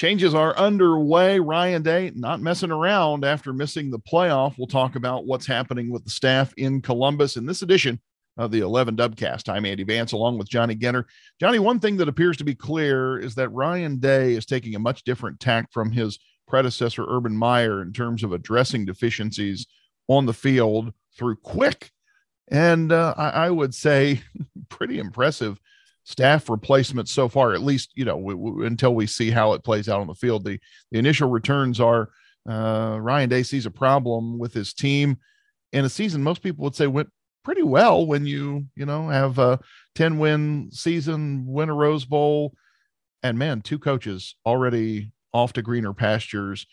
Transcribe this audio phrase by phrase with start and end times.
[0.00, 1.38] Changes are underway.
[1.40, 4.56] Ryan Day not messing around after missing the playoff.
[4.56, 8.00] We'll talk about what's happening with the staff in Columbus in this edition
[8.38, 9.50] of the 11 Dubcast.
[9.50, 11.04] I'm Andy Vance along with Johnny Ginter.
[11.38, 14.78] Johnny, one thing that appears to be clear is that Ryan Day is taking a
[14.78, 19.66] much different tack from his predecessor, Urban Meyer, in terms of addressing deficiencies
[20.08, 21.90] on the field through quick
[22.50, 24.22] and uh, I, I, would say
[24.70, 25.60] pretty impressive
[26.04, 29.64] staff replacement so far, at least, you know, w- w- until we see how it
[29.64, 30.44] plays out on the field.
[30.44, 30.58] The,
[30.90, 32.10] the initial returns are
[32.48, 35.18] uh, Ryan Day sees a problem with his team
[35.72, 37.10] in a season most people would say went
[37.44, 39.58] pretty well when you, you know, have a
[39.94, 42.54] 10 win season, win a Rose Bowl.
[43.22, 46.66] And man, two coaches already off to greener pastures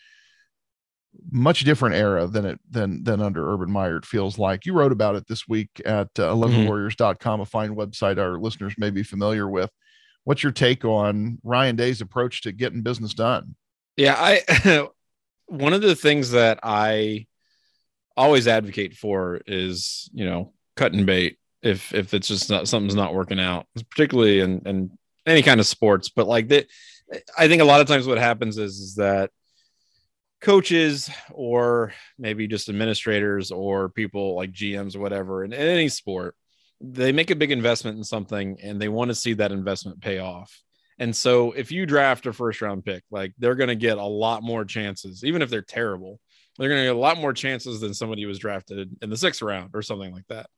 [1.30, 3.96] much different era than it than than under Urban Meyer.
[3.96, 7.42] It feels like you wrote about it this week at uh, 11warriors.com, mm-hmm.
[7.42, 9.70] a fine website our listeners may be familiar with.
[10.24, 13.56] What's your take on Ryan Day's approach to getting business done?
[13.96, 14.88] Yeah, I
[15.46, 17.26] one of the things that I
[18.16, 23.14] always advocate for is you know cutting bait if if it's just not something's not
[23.14, 26.08] working out, particularly in in any kind of sports.
[26.08, 26.66] But like that,
[27.36, 29.30] I think a lot of times what happens is is that
[30.40, 36.34] coaches or maybe just administrators or people like GMs or whatever in, in any sport,
[36.80, 40.18] they make a big investment in something and they want to see that investment pay
[40.18, 40.62] off.
[41.00, 44.04] And so if you draft a first round pick, like they're going to get a
[44.04, 46.20] lot more chances, even if they're terrible,
[46.58, 49.16] they're going to get a lot more chances than somebody who was drafted in the
[49.16, 50.48] sixth round or something like that.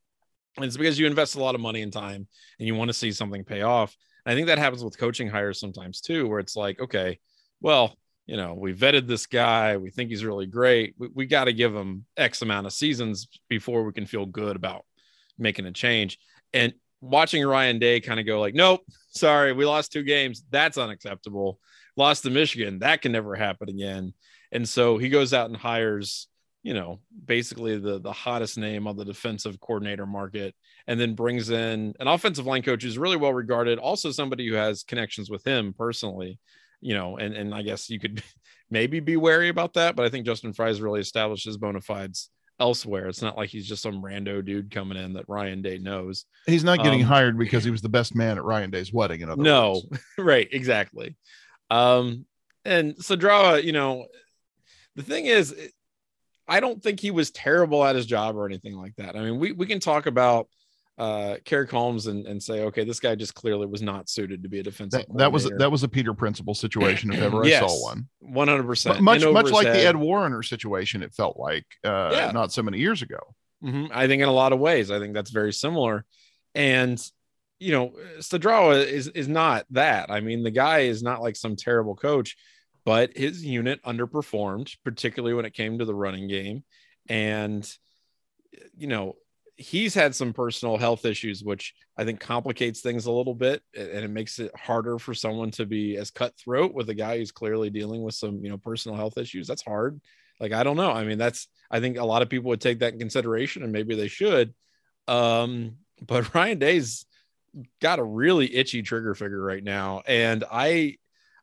[0.57, 2.27] And it's because you invest a lot of money and time
[2.59, 3.95] and you want to see something pay off.
[4.27, 7.19] I think that happens with coaching hires sometimes too, where it's like, okay,
[7.61, 7.97] well,
[8.31, 9.77] you know, we vetted this guy.
[9.77, 10.95] We think he's really great.
[10.97, 14.55] We, we got to give him X amount of seasons before we can feel good
[14.55, 14.85] about
[15.37, 16.17] making a change.
[16.53, 20.45] And watching Ryan Day kind of go like, nope, sorry, we lost two games.
[20.49, 21.59] That's unacceptable.
[21.97, 22.79] Lost to Michigan.
[22.79, 24.15] That can never happen again.
[24.53, 26.29] And so he goes out and hires,
[26.63, 30.55] you know, basically the the hottest name on the defensive coordinator market,
[30.87, 34.55] and then brings in an offensive line coach who's really well regarded, also somebody who
[34.55, 36.39] has connections with him personally
[36.81, 38.23] you know, and and I guess you could
[38.71, 42.31] maybe be wary about that, but I think Justin Frye's really established his bona fides
[42.61, 43.09] elsewhere.
[43.09, 46.27] It's not like he's just some rando dude coming in that Ryan Day knows.
[46.47, 49.23] He's not getting um, hired because he was the best man at Ryan Day's wedding.
[49.23, 49.83] In other no,
[50.19, 51.17] right, exactly.
[51.71, 52.27] Um,
[52.65, 54.07] and Studrawa, you know,
[54.95, 55.55] the thing is,
[56.47, 59.17] I don't think he was terrible at his job or anything like that.
[59.17, 60.49] I mean, we we can talk about
[61.01, 64.49] uh Kerry Coombs and, and say, okay, this guy just clearly was not suited to
[64.51, 65.07] be a defensive.
[65.09, 68.09] That, that was that was a Peter Principle situation if ever yes, I saw one.
[68.21, 69.01] One hundred percent.
[69.01, 69.77] Much much like head.
[69.77, 72.31] the Ed Warinner situation, it felt like uh, yeah.
[72.33, 73.19] not so many years ago.
[73.65, 73.87] Mm-hmm.
[73.93, 76.05] I think in a lot of ways, I think that's very similar.
[76.55, 77.03] And
[77.59, 80.11] you know, Studrawa is is not that.
[80.11, 82.37] I mean, the guy is not like some terrible coach,
[82.85, 86.63] but his unit underperformed, particularly when it came to the running game.
[87.09, 87.67] And
[88.77, 89.17] you know,
[89.61, 93.87] he's had some personal health issues, which I think complicates things a little bit, and
[93.89, 97.69] it makes it harder for someone to be as cutthroat with a guy who's clearly
[97.69, 99.47] dealing with some, you know, personal health issues.
[99.47, 100.01] That's hard.
[100.41, 100.91] Like I don't know.
[100.91, 103.71] I mean, that's I think a lot of people would take that in consideration, and
[103.71, 104.55] maybe they should.
[105.07, 107.05] Um, but Ryan Day's
[107.83, 110.97] got a really itchy trigger figure right now, and I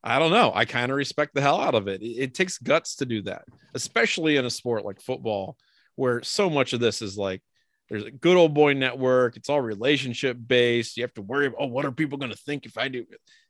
[0.03, 0.51] I don't know.
[0.55, 2.01] I kind of respect the hell out of it.
[2.01, 2.17] it.
[2.17, 3.44] It takes guts to do that,
[3.75, 5.55] especially in a sport like football,
[5.95, 7.44] where so much of this is like
[7.89, 9.37] there's a good old boy network.
[9.37, 10.97] It's all relationship based.
[10.97, 13.05] You have to worry about, oh, what are people going to think if I do?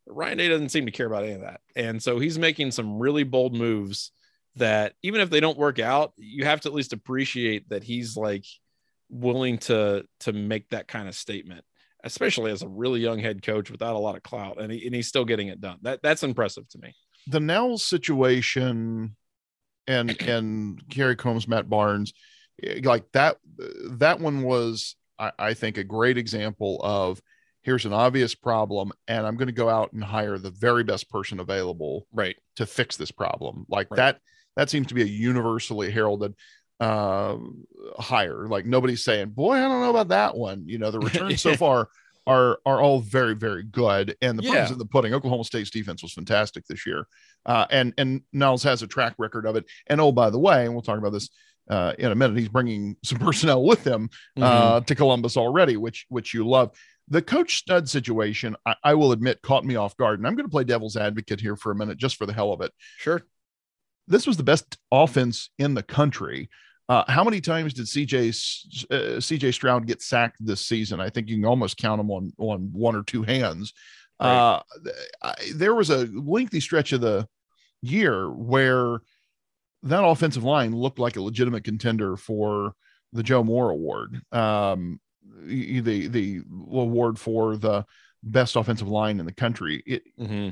[0.06, 1.62] Ryan Day doesn't seem to care about any of that.
[1.76, 4.12] And so he's making some really bold moves
[4.56, 8.16] that even if they don't work out, you have to at least appreciate that he's
[8.16, 8.46] like
[9.10, 11.64] willing to to make that kind of statement,
[12.04, 14.96] especially as a really young head coach without a lot of clout, and, he, and
[14.96, 15.78] he's still getting it done.
[15.82, 16.94] That that's impressive to me.
[17.28, 19.16] The Knowles situation
[19.88, 22.14] and and Kerry Coombs, Matt Barnes,
[22.84, 23.38] like that
[23.92, 27.22] that one was I, I think a great example of
[27.62, 31.10] here's an obvious problem and i'm going to go out and hire the very best
[31.10, 32.38] person available right.
[32.56, 33.66] to fix this problem.
[33.68, 33.98] Like right.
[33.98, 34.20] that
[34.56, 36.34] that seems to be a universally heralded
[36.80, 37.38] uh
[38.00, 38.48] hire.
[38.48, 40.64] Like nobody's saying boy i don't know about that one.
[40.68, 41.90] You know the returns so far
[42.26, 44.72] are are all very very good and the yeah.
[44.72, 45.14] in the pudding.
[45.14, 47.06] Oklahoma state's defense was fantastic this year.
[47.46, 49.66] Uh and and Knowles has a track record of it.
[49.88, 51.30] And oh by the way and we'll talk about this
[51.70, 52.38] uh, in a minute.
[52.38, 54.86] He's bringing some personnel with him uh, mm-hmm.
[54.86, 56.72] to Columbus already, which which you love.
[57.10, 60.46] The coach stud situation, I, I, will admit, caught me off guard, and I'm going
[60.46, 62.74] to play devil's advocate here for a minute, just for the hell of it.
[62.98, 63.22] Sure.
[64.10, 66.50] This was the best offense in the country.
[66.90, 68.30] Uh, how many times did CJ
[68.92, 71.00] uh, CJ Stroud get sacked this season?
[71.00, 73.74] I think you can almost count them on on one or two hands.
[74.20, 74.30] Right.
[74.30, 74.62] Uh,
[75.22, 77.28] I, there was a lengthy stretch of the
[77.82, 79.00] year where
[79.84, 82.74] that offensive line looked like a legitimate contender for
[83.14, 85.00] the Joe Moore Award, um,
[85.46, 86.42] the the
[86.72, 87.86] award for the
[88.24, 89.84] best offensive line in the country.
[89.86, 90.50] It, mm-hmm.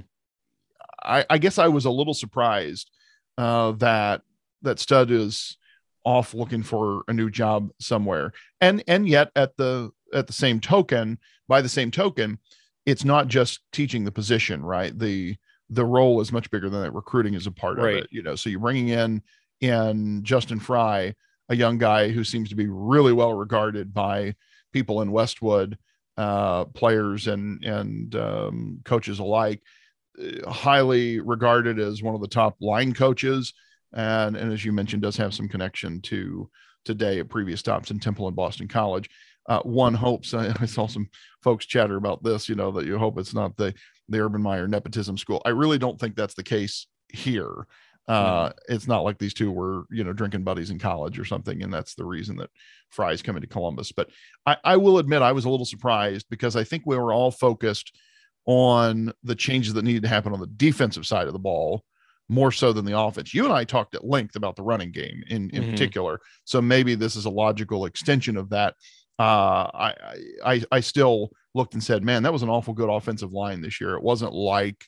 [1.04, 2.90] I, I, guess I was a little surprised
[3.38, 4.22] uh, that
[4.62, 5.58] that Stud is
[6.04, 8.32] off looking for a new job somewhere,
[8.62, 12.40] and and yet at the at the same token, by the same token,
[12.86, 14.98] it's not just teaching the position, right?
[14.98, 15.36] The
[15.70, 16.94] the role is much bigger than that.
[16.94, 17.98] Recruiting is a part right.
[17.98, 18.36] of it, you know.
[18.36, 19.22] So you're bringing in
[19.62, 21.16] in Justin Frye,
[21.50, 24.36] a young guy who seems to be really well regarded by
[24.74, 25.78] people in Westwood,
[26.18, 29.62] uh, players and and um, coaches alike,
[30.22, 33.54] uh, highly regarded as one of the top line coaches,
[33.94, 36.50] and and as you mentioned, does have some connection to
[36.84, 39.10] today at previous stops in Temple and Boston College.
[39.48, 41.10] Uh, one hopes I saw some
[41.44, 43.74] folks chatter about this, you know, that you hope it's not the
[44.10, 45.42] the Urban Meyer nepotism school.
[45.46, 47.68] I really don't think that's the case here.
[48.08, 48.52] Uh.
[48.70, 51.74] It's not like these two were, you know, drinking buddies in college or something, and
[51.74, 52.52] that's the reason that
[52.92, 53.92] Frye's coming to Columbus.
[53.92, 54.10] But
[54.46, 57.32] I, I will admit I was a little surprised because I think we were all
[57.32, 57.96] focused
[58.46, 61.84] on the changes that needed to happen on the defensive side of the ball
[62.30, 63.34] more so than the offense.
[63.34, 65.72] You and I talked at length about the running game in in mm-hmm.
[65.72, 68.76] particular, so maybe this is a logical extension of that.
[69.18, 69.94] Uh, I,
[70.46, 73.80] I I still looked and said, man, that was an awful good offensive line this
[73.80, 73.96] year.
[73.96, 74.86] It wasn't like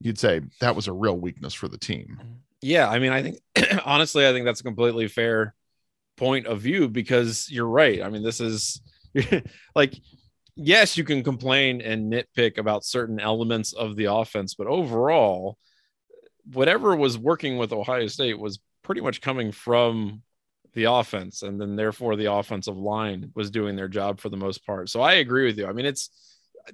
[0.00, 2.18] you'd say that was a real weakness for the team.
[2.62, 3.38] Yeah, I mean, I think
[3.84, 5.54] honestly, I think that's a completely fair
[6.16, 8.02] point of view because you're right.
[8.02, 8.80] I mean, this is
[9.74, 9.94] like
[10.56, 15.58] yes, you can complain and nitpick about certain elements of the offense, but overall,
[16.52, 20.22] whatever was working with Ohio State was pretty much coming from
[20.76, 24.64] the offense, and then therefore the offensive line was doing their job for the most
[24.64, 24.90] part.
[24.90, 25.66] So I agree with you.
[25.66, 26.10] I mean, it's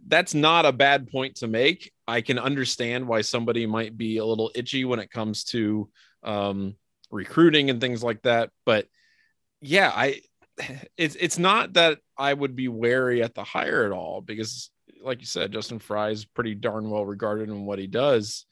[0.08, 1.92] that's not a bad point to make.
[2.08, 5.88] I can understand why somebody might be a little itchy when it comes to
[6.24, 6.74] um,
[7.12, 8.50] recruiting and things like that.
[8.66, 8.86] But
[9.60, 10.20] yeah, I
[10.96, 14.70] it's it's not that I would be wary at the hire at all because,
[15.00, 18.46] like you said, Justin Frye is pretty darn well regarded in what he does.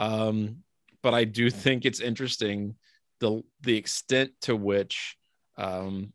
[0.00, 0.64] Um,
[1.04, 2.74] but I do think it's interesting
[3.20, 5.16] the the extent to which
[5.56, 6.12] um,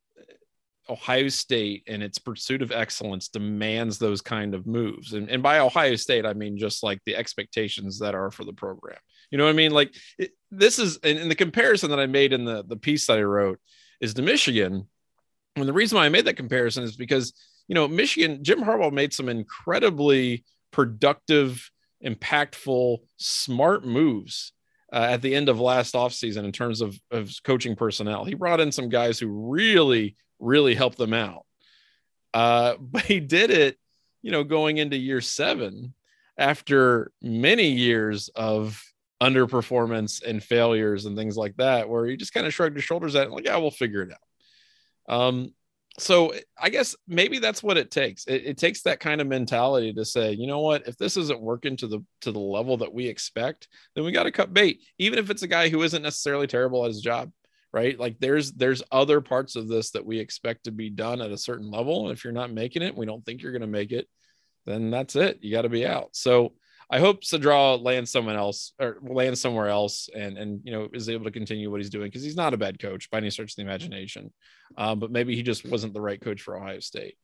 [0.89, 5.13] Ohio State and its pursuit of excellence demands those kind of moves.
[5.13, 8.53] And, and by Ohio State, I mean just like the expectations that are for the
[8.53, 8.97] program.
[9.31, 9.71] You know what I mean?
[9.71, 13.17] Like it, this is, and, the comparison that I made in the, the piece that
[13.17, 13.59] I wrote
[14.01, 14.87] is to Michigan.
[15.55, 17.33] And the reason why I made that comparison is because,
[17.67, 21.69] you know, Michigan, Jim Harbaugh made some incredibly productive,
[22.05, 24.51] impactful, smart moves
[24.93, 28.23] uh, at the end of last offseason in terms of, of coaching personnel.
[28.23, 31.45] He brought in some guys who really really helped them out.
[32.33, 33.77] Uh, but he did it,
[34.21, 35.93] you know, going into year seven
[36.37, 38.81] after many years of
[39.21, 43.15] underperformance and failures and things like that, where he just kind of shrugged his shoulders
[43.15, 45.15] at like, yeah, we'll figure it out.
[45.15, 45.53] Um,
[45.97, 48.25] so eh, I guess maybe that's what it takes.
[48.25, 51.41] It, it, takes that kind of mentality to say, you know what, if this isn't
[51.41, 54.81] working to the to the level that we expect, then we got to cut bait,
[54.97, 57.31] even if it's a guy who isn't necessarily terrible at his job
[57.73, 57.99] right?
[57.99, 61.37] Like there's there's other parts of this that we expect to be done at a
[61.37, 63.91] certain level and if you're not making it we don't think you're going to make
[63.91, 64.07] it
[64.65, 65.39] then that's it.
[65.41, 66.09] You got to be out.
[66.13, 66.53] So
[66.89, 71.09] i hope Studrawa lands someone else or lands somewhere else and and you know is
[71.09, 73.51] able to continue what he's doing because he's not a bad coach by any stretch
[73.51, 74.31] of the imagination
[74.77, 77.15] um, but maybe he just wasn't the right coach for ohio state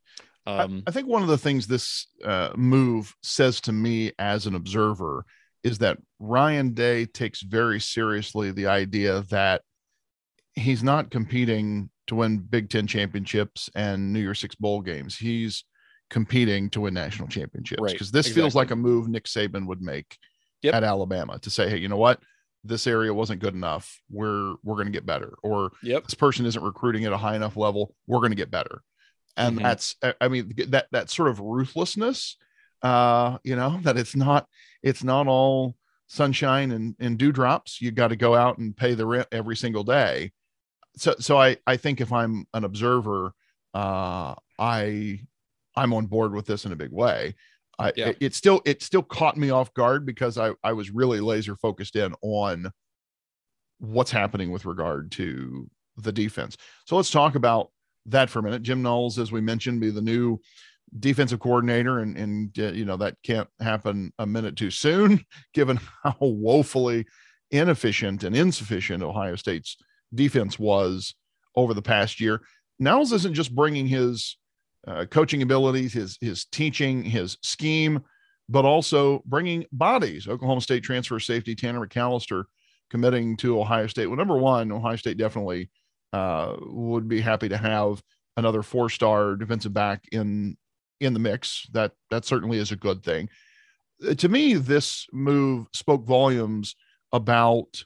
[0.45, 4.47] um, I, I think one of the things this uh, move says to me as
[4.47, 5.25] an observer
[5.63, 9.61] is that Ryan Day takes very seriously the idea that
[10.55, 15.17] he's not competing to win Big Ten championships and New Year's Six bowl games.
[15.17, 15.63] He's
[16.09, 17.99] competing to win national championships because right.
[18.13, 18.41] this exactly.
[18.41, 20.17] feels like a move Nick Saban would make
[20.61, 20.75] yep.
[20.75, 22.19] at Alabama to say, hey, you know what?
[22.63, 24.01] This area wasn't good enough.
[24.09, 25.35] We're we're going to get better.
[25.43, 26.03] Or yep.
[26.03, 27.95] this person isn't recruiting at a high enough level.
[28.07, 28.81] We're going to get better.
[29.37, 29.63] And mm-hmm.
[29.63, 32.35] that's I mean that that sort of ruthlessness,
[32.81, 34.47] uh, you know, that it's not
[34.83, 35.75] it's not all
[36.07, 37.81] sunshine and, and dewdrops.
[37.81, 40.33] You got to go out and pay the rent every single day
[40.99, 43.33] so so I I think if I'm an observer,
[43.73, 45.21] uh, I
[45.79, 47.35] I'm on board with this in a big way.
[47.79, 48.09] I yeah.
[48.09, 51.55] it, it, still it still caught me off guard because I I was really laser
[51.55, 52.71] focused in on
[53.79, 56.57] what's happening with regard to the defense.
[56.85, 57.71] So let's talk about
[58.07, 58.63] that for a minute.
[58.63, 60.39] Jim Knowles, as we mentioned, be the new
[60.99, 65.79] defensive coordinator, and and uh, you know that can't happen a minute too soon, given
[66.03, 67.05] how woefully
[67.51, 69.77] inefficient and insufficient Ohio State's
[70.13, 71.15] defense was
[71.55, 72.41] over the past year.
[72.77, 74.37] Knowles isn't just bringing his
[74.89, 78.01] uh, coaching abilities, his his teaching, his scheme
[78.49, 80.27] but also bringing bodies.
[80.27, 82.45] Oklahoma State transfer safety Tanner McCalister
[82.89, 84.07] committing to Ohio State.
[84.07, 85.69] Well, number one, Ohio State definitely
[86.11, 88.01] uh, would be happy to have
[88.35, 90.57] another four-star defensive back in
[90.99, 91.67] in the mix.
[91.71, 93.29] That that certainly is a good thing.
[94.05, 96.75] Uh, to me, this move spoke volumes
[97.13, 97.83] about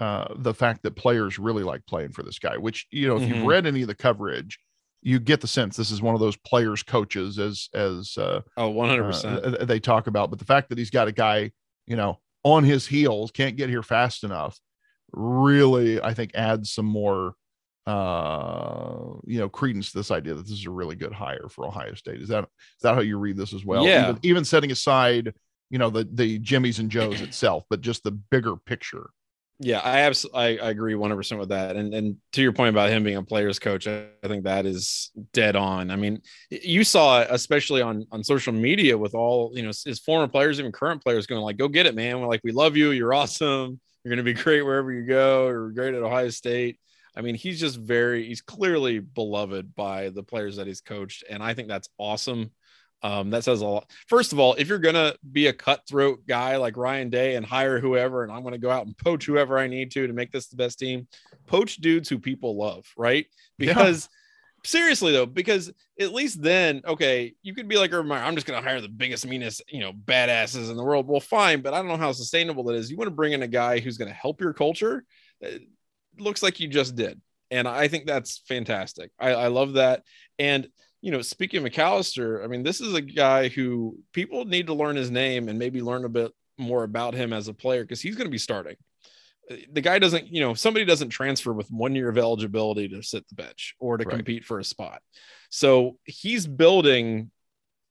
[0.00, 2.58] uh, the fact that players really like playing for this guy.
[2.58, 3.34] Which you know, if mm-hmm.
[3.34, 4.58] you've read any of the coverage,
[5.04, 8.72] you get the sense this is one of those players coaches as as uh, oh
[8.72, 10.30] 100% uh, they talk about.
[10.30, 11.52] But the fact that he's got a guy
[11.86, 14.58] you know on his heels can't get here fast enough
[15.12, 17.34] really I think adds some more
[17.86, 18.96] uh
[19.26, 21.94] you know credence to this idea that this is a really good hire for ohio
[21.94, 22.20] state.
[22.20, 23.86] Is that is that how you read this as well?
[23.86, 24.08] Yeah.
[24.08, 25.34] Even, even setting aside
[25.68, 29.10] you know the the jimmys and joes itself but just the bigger picture
[29.60, 32.90] yeah i absolutely I, I agree 100% with that and and to your point about
[32.90, 35.90] him being a player's coach i, I think that is dead on.
[35.90, 40.28] I mean you saw especially on on social media with all you know his former
[40.28, 42.20] players even current players going like go get it man.
[42.20, 42.90] We're like we love you.
[42.90, 43.80] You're awesome.
[44.04, 45.48] You're going to be great wherever you go.
[45.48, 46.78] You're great at ohio state.
[47.16, 51.24] I mean, he's just very, he's clearly beloved by the players that he's coached.
[51.30, 52.50] And I think that's awesome.
[53.04, 53.90] Um, that says a lot.
[54.08, 57.44] First of all, if you're going to be a cutthroat guy like Ryan Day and
[57.44, 60.12] hire whoever, and I'm going to go out and poach whoever I need to to
[60.14, 61.06] make this the best team,
[61.46, 63.26] poach dudes who people love, right?
[63.58, 64.08] Because.
[64.10, 64.18] Yeah
[64.66, 65.70] seriously though, because
[66.00, 69.26] at least then, okay, you could be like, I'm just going to hire the biggest,
[69.26, 71.06] meanest, you know, badasses in the world.
[71.06, 72.90] Well, fine, but I don't know how sustainable that is.
[72.90, 75.04] You want to bring in a guy who's going to help your culture
[76.18, 77.20] looks like you just did.
[77.50, 79.10] And I think that's fantastic.
[79.18, 80.02] I, I love that.
[80.38, 80.68] And,
[81.04, 84.74] you know, speaking of McCalister, I mean, this is a guy who people need to
[84.74, 88.00] learn his name and maybe learn a bit more about him as a player because
[88.00, 88.76] he's going to be starting.
[89.70, 93.28] The guy doesn't, you know, somebody doesn't transfer with one year of eligibility to sit
[93.28, 94.16] the bench or to right.
[94.16, 95.02] compete for a spot.
[95.50, 97.30] So he's building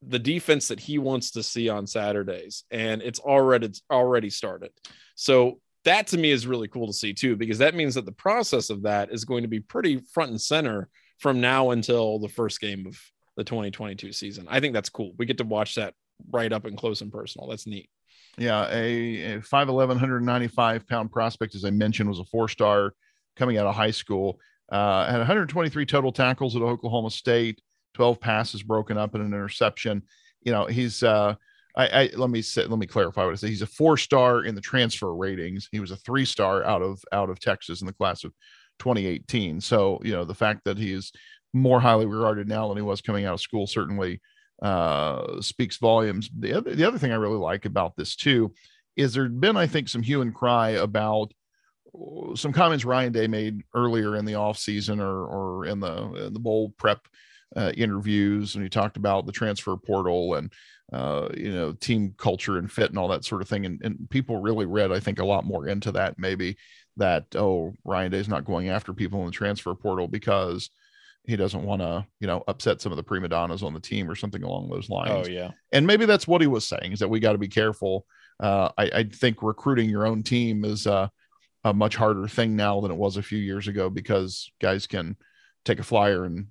[0.02, 4.72] the defense that he wants to see on Saturdays, and it's already it's already started.
[5.14, 8.12] So that to me is really cool to see too, because that means that the
[8.12, 10.90] process of that is going to be pretty front and center
[11.24, 13.00] from now until the first game of
[13.38, 14.46] the 2022 season.
[14.50, 15.14] I think that's cool.
[15.18, 15.94] We get to watch that
[16.30, 17.48] right up and close and personal.
[17.48, 17.90] That's neat.
[18.38, 22.94] Yeah, a, a 5'11, 195 pound prospect, as I mentioned, was a four star
[23.38, 24.40] coming out of high school.
[24.70, 27.62] Uh, had 123 total tackles at Oklahoma State,
[27.94, 30.04] 12 passes broken up and an interception.
[30.42, 31.36] You know, he's uh,
[31.78, 33.48] I, I let me say, let me clarify what I say.
[33.48, 35.70] He's a four star in the transfer ratings.
[35.72, 38.34] He was a three star out of out of Texas in the class of
[38.80, 39.62] 2018.
[39.62, 41.12] So you know the fact that he is
[41.54, 44.22] more highly regarded now than he was coming out of school certainly
[44.62, 46.30] uh, speaks volumes.
[46.38, 48.54] The other the other thing I really like about this too
[48.96, 51.34] is there'd been I think some hue and cry about
[51.94, 56.34] uh, some comments Ryan Day made earlier in the offseason or or in the in
[56.34, 57.08] the bowl prep
[57.56, 60.52] uh, interviews and he talked about the transfer portal and
[60.94, 63.66] uh, you know, team culture and fit and all that sort of thing.
[63.66, 66.20] And, and people really read, I think, a lot more into that.
[66.20, 66.56] Maybe
[66.98, 70.70] that oh, Ryan Day's not going after people in the transfer portal because
[71.26, 74.10] he doesn't want to, you know, upset some of the prima donnas on the team
[74.10, 75.28] or something along those lines.
[75.28, 77.48] Oh yeah, and maybe that's what he was saying is that we got to be
[77.48, 78.06] careful.
[78.40, 81.08] Uh, I, I think recruiting your own team is uh,
[81.64, 85.16] a much harder thing now than it was a few years ago because guys can
[85.66, 86.48] take a flyer and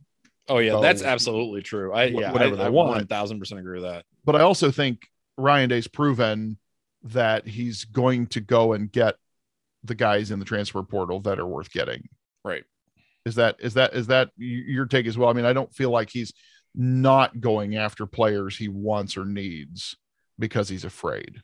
[0.48, 1.92] Oh yeah, that's absolutely true.
[1.92, 2.90] I yeah, whatever I, they I want.
[2.90, 4.04] One thousand percent agree with that.
[4.24, 5.06] But I also think
[5.36, 6.58] Ryan Day's proven
[7.04, 9.14] that he's going to go and get
[9.84, 12.08] the guys in the transfer portal that are worth getting.
[12.44, 12.64] Right.
[13.24, 15.28] Is that is that is that your take as well?
[15.28, 16.32] I mean, I don't feel like he's
[16.74, 19.96] not going after players he wants or needs
[20.38, 21.40] because he's afraid.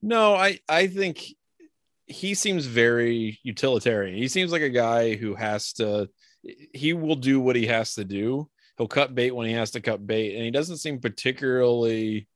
[0.00, 1.24] No, I I think
[2.06, 4.16] he seems very utilitarian.
[4.16, 6.08] He seems like a guy who has to
[6.42, 8.48] he will do what he has to do.
[8.78, 12.28] He'll cut bait when he has to cut bait, and he doesn't seem particularly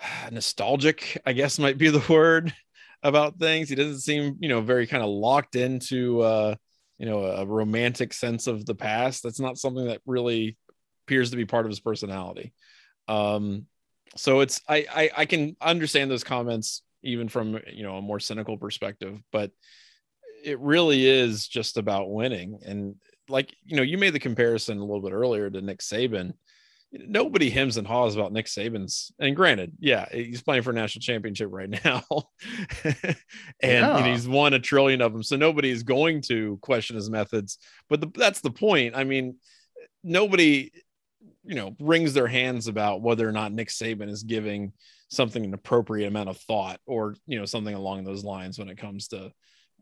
[0.30, 1.20] nostalgic.
[1.26, 2.52] I guess might be the word
[3.02, 3.68] about things.
[3.68, 6.54] He doesn't seem, you know, very kind of locked into, uh,
[6.98, 9.22] you know, a romantic sense of the past.
[9.22, 10.56] That's not something that really
[11.06, 12.52] appears to be part of his personality.
[13.08, 13.66] Um,
[14.16, 18.20] so it's I, I I can understand those comments even from you know a more
[18.20, 19.50] cynical perspective, but
[20.44, 22.58] it really is just about winning.
[22.64, 22.96] And
[23.28, 26.34] like you know, you made the comparison a little bit earlier to Nick Saban.
[26.92, 31.00] Nobody hems and haws about Nick Saban's, and granted, yeah, he's playing for a national
[31.00, 32.02] championship right now,
[32.84, 33.16] and
[33.62, 34.06] yeah.
[34.06, 37.58] he's won a trillion of them, so nobody is going to question his methods.
[37.88, 38.94] But the, that's the point.
[38.94, 39.36] I mean,
[40.04, 40.70] nobody,
[41.44, 44.72] you know, wrings their hands about whether or not Nick Saban is giving
[45.12, 48.78] something an appropriate amount of thought or you know something along those lines when it
[48.78, 49.30] comes to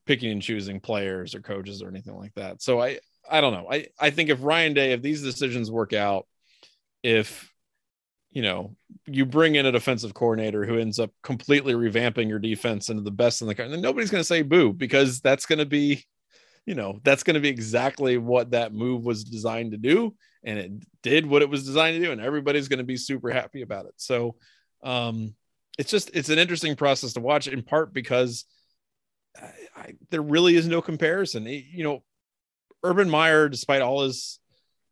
[0.05, 2.61] picking and choosing players or coaches or anything like that.
[2.61, 2.99] So I
[3.31, 3.69] I don't know.
[3.71, 6.27] I I think if Ryan Day if these decisions work out,
[7.03, 7.51] if
[8.31, 8.77] you know,
[9.07, 13.11] you bring in a defensive coordinator who ends up completely revamping your defense into the
[13.11, 16.05] best in the country, then nobody's going to say boo because that's going to be,
[16.65, 20.15] you know, that's going to be exactly what that move was designed to do.
[20.45, 22.13] And it did what it was designed to do.
[22.13, 23.95] And everybody's going to be super happy about it.
[23.97, 24.37] So,
[24.83, 25.35] um,
[25.77, 28.45] it's just, it's an interesting process to watch in part because
[29.37, 31.47] I, I, there really is no comparison.
[31.47, 32.03] You know,
[32.85, 34.39] Urban Meyer, despite all his,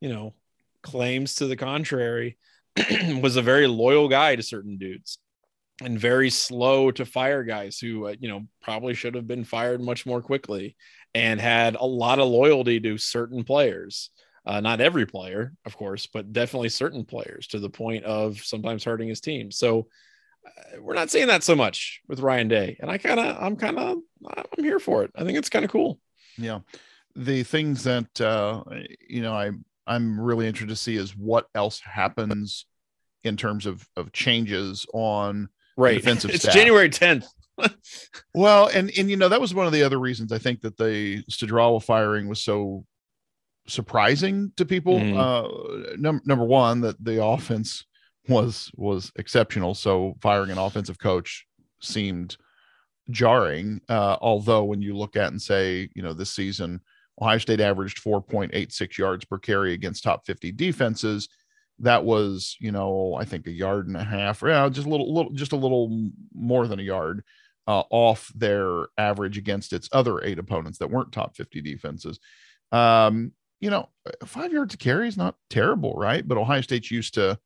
[0.01, 0.35] you know,
[0.83, 2.39] claims to the contrary,
[3.21, 5.19] was a very loyal guy to certain dudes
[5.83, 9.81] and very slow to fire guys who uh, you know probably should have been fired
[9.81, 10.77] much more quickly
[11.15, 14.11] and had a lot of loyalty to certain players.
[14.47, 18.85] Uh, not every player of course but definitely certain players to the point of sometimes
[18.85, 19.51] hurting his team.
[19.51, 19.89] So
[20.47, 23.57] uh, we're not seeing that so much with ryan day and i kind of i'm
[23.57, 23.99] kind of
[24.37, 25.11] i'm here for it.
[25.15, 26.01] I think it's kind of cool.
[26.39, 26.61] Yeah.
[27.15, 28.63] The things that uh
[29.07, 29.51] you know i
[29.89, 32.67] I'm really interested to see is what else happens
[33.25, 35.97] in terms of of changes on right.
[35.97, 36.55] defensive it's staff.
[36.55, 37.27] January 10th.
[38.35, 40.77] well, and and you know that was one of the other reasons I think that
[40.77, 42.85] the Studrawa firing was so
[43.67, 44.99] surprising to people.
[44.99, 45.19] Mm-hmm.
[45.19, 47.85] Uh, num- number one, that the offense
[48.29, 51.47] was was exceptional, so firing an offensive coach
[51.81, 52.37] seemed
[53.11, 53.81] jarring.
[53.89, 56.81] Uh, although when you look at and say, you know, this season
[57.21, 61.29] Ohio State averaged 4.86 yards per carry against top 50 defenses.
[61.81, 65.13] That was, you know, I think a yard and a half, yeah, just a little,
[65.15, 67.23] little just a little more than a yard
[67.69, 72.19] uh, off their average against its other eight opponents that weren't top 50 defenses.
[72.73, 73.89] Um, you know,
[74.25, 76.27] five yards of carry is not terrible, right?
[76.27, 77.39] But Ohio State's used to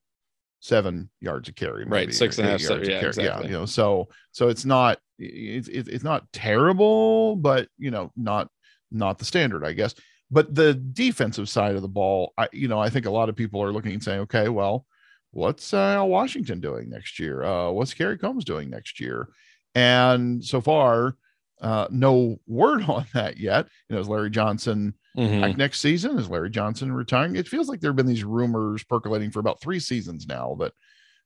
[0.61, 2.15] seven yards of carry, maybe, right?
[2.15, 3.25] Six and a half, yards yeah, exactly.
[3.25, 8.49] yeah, you know, so so it's not it's it's not terrible, but you know, not
[8.93, 9.95] not the standard, I guess.
[10.31, 13.37] But the defensive side of the ball, I, you know, I think a lot of
[13.37, 14.87] people are looking and saying, okay, well,
[15.31, 17.43] what's uh, Washington doing next year?
[17.43, 19.29] Uh, what's Kerry Coombs doing next year?
[19.75, 21.17] And so far,
[21.61, 23.67] uh, no word on that yet.
[23.89, 25.41] You know, is Larry Johnson mm-hmm.
[25.41, 26.19] back next season?
[26.19, 27.37] Is Larry Johnson retiring?
[27.37, 30.73] It feels like there have been these rumors percolating for about three seasons now that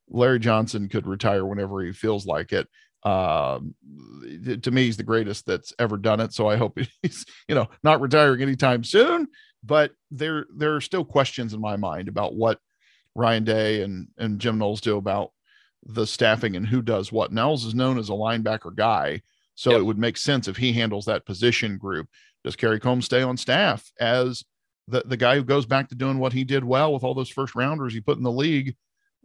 [0.09, 2.69] Larry Johnson could retire whenever he feels like it
[3.07, 3.77] um,
[4.63, 6.33] to me, he's the greatest that's ever done it.
[6.33, 9.29] So I hope he's, you know, not retiring anytime soon.
[9.63, 12.59] But there, there are still questions in my mind about what
[13.15, 15.33] Ryan Day and and Jim Knowles do about
[15.85, 17.33] the staffing and who does what.
[17.33, 19.23] Knowles is known as a linebacker guy,
[19.55, 19.81] so yep.
[19.81, 22.09] it would make sense if he handles that position group.
[22.45, 24.45] Does Kerry Coombs stay on staff as
[24.87, 27.31] the the guy who goes back to doing what he did well with all those
[27.31, 28.77] first rounders he put in the league?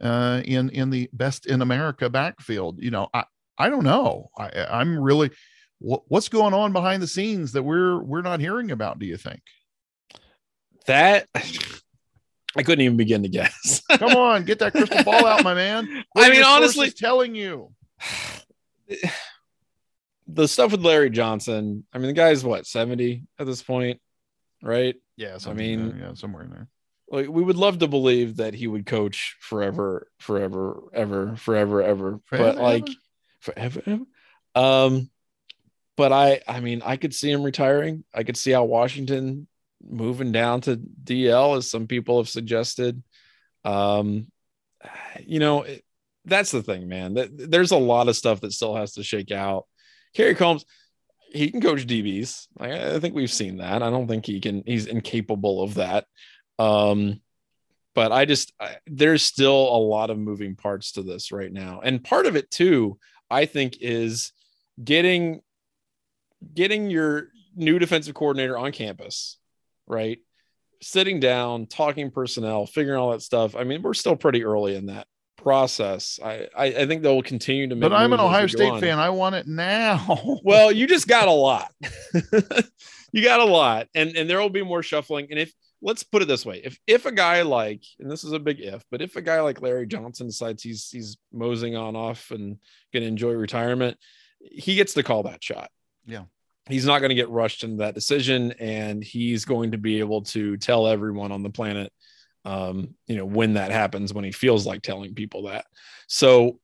[0.01, 2.81] Uh, in in the best in America backfield.
[2.81, 3.25] You know, I,
[3.57, 4.29] I don't know.
[4.37, 5.31] I, I'm really
[5.79, 8.99] what, what's going on behind the scenes that we're we're not hearing about.
[8.99, 9.41] Do you think
[10.85, 11.27] that?
[12.53, 13.81] I couldn't even begin to guess.
[13.91, 16.03] Come on, get that crystal ball out, my man.
[16.11, 17.71] What I mean, honestly, telling you
[20.27, 21.85] the stuff with Larry Johnson.
[21.93, 24.01] I mean, the guy's what seventy at this point,
[24.61, 24.95] right?
[25.15, 26.67] Yeah, I mean, yeah, somewhere in there.
[27.09, 32.19] Like we would love to believe that he would coach forever, forever, ever, forever, ever.
[32.25, 32.97] forever but like, ever?
[33.41, 33.99] Forever.
[34.55, 35.09] Um,
[35.97, 38.03] but I, I mean, I could see him retiring.
[38.13, 39.47] I could see Al Washington
[39.83, 43.03] moving down to DL, as some people have suggested.
[43.63, 44.27] Um,
[45.25, 45.83] you know, it,
[46.25, 47.15] that's the thing, man.
[47.15, 49.65] That there's a lot of stuff that still has to shake out.
[50.13, 50.65] Kerry Coombs,
[51.31, 52.47] he can coach DBs.
[52.59, 53.81] Like, I think we've seen that.
[53.81, 54.63] I don't think he can.
[54.65, 56.05] He's incapable of that.
[56.59, 57.21] Um,
[57.93, 61.81] but I just I, there's still a lot of moving parts to this right now,
[61.83, 62.97] and part of it too
[63.31, 64.33] I think is
[64.83, 65.41] getting
[66.53, 69.37] getting your new defensive coordinator on campus,
[69.87, 70.19] right?
[70.81, 73.55] Sitting down, talking personnel, figuring all that stuff.
[73.55, 76.19] I mean, we're still pretty early in that process.
[76.23, 77.89] I I, I think they'll continue to make.
[77.89, 78.99] But I'm an Ohio State fan.
[78.99, 80.39] I want it now.
[80.43, 81.71] well, you just got a lot.
[83.11, 85.27] you got a lot, and and there will be more shuffling.
[85.29, 86.61] And if let's put it this way.
[86.63, 89.41] If if a guy like and this is a big if but if a guy
[89.41, 92.57] like larry johnson decides he's he's moseying on off and
[92.93, 93.97] gonna enjoy retirement
[94.49, 95.69] he gets to call that shot.
[96.05, 96.23] Yeah.
[96.67, 100.23] He's not going to get rushed into that decision and he's going to be able
[100.23, 101.91] to tell everyone on the planet
[102.43, 105.65] um you know when that happens when he feels like telling people that.
[106.07, 106.59] So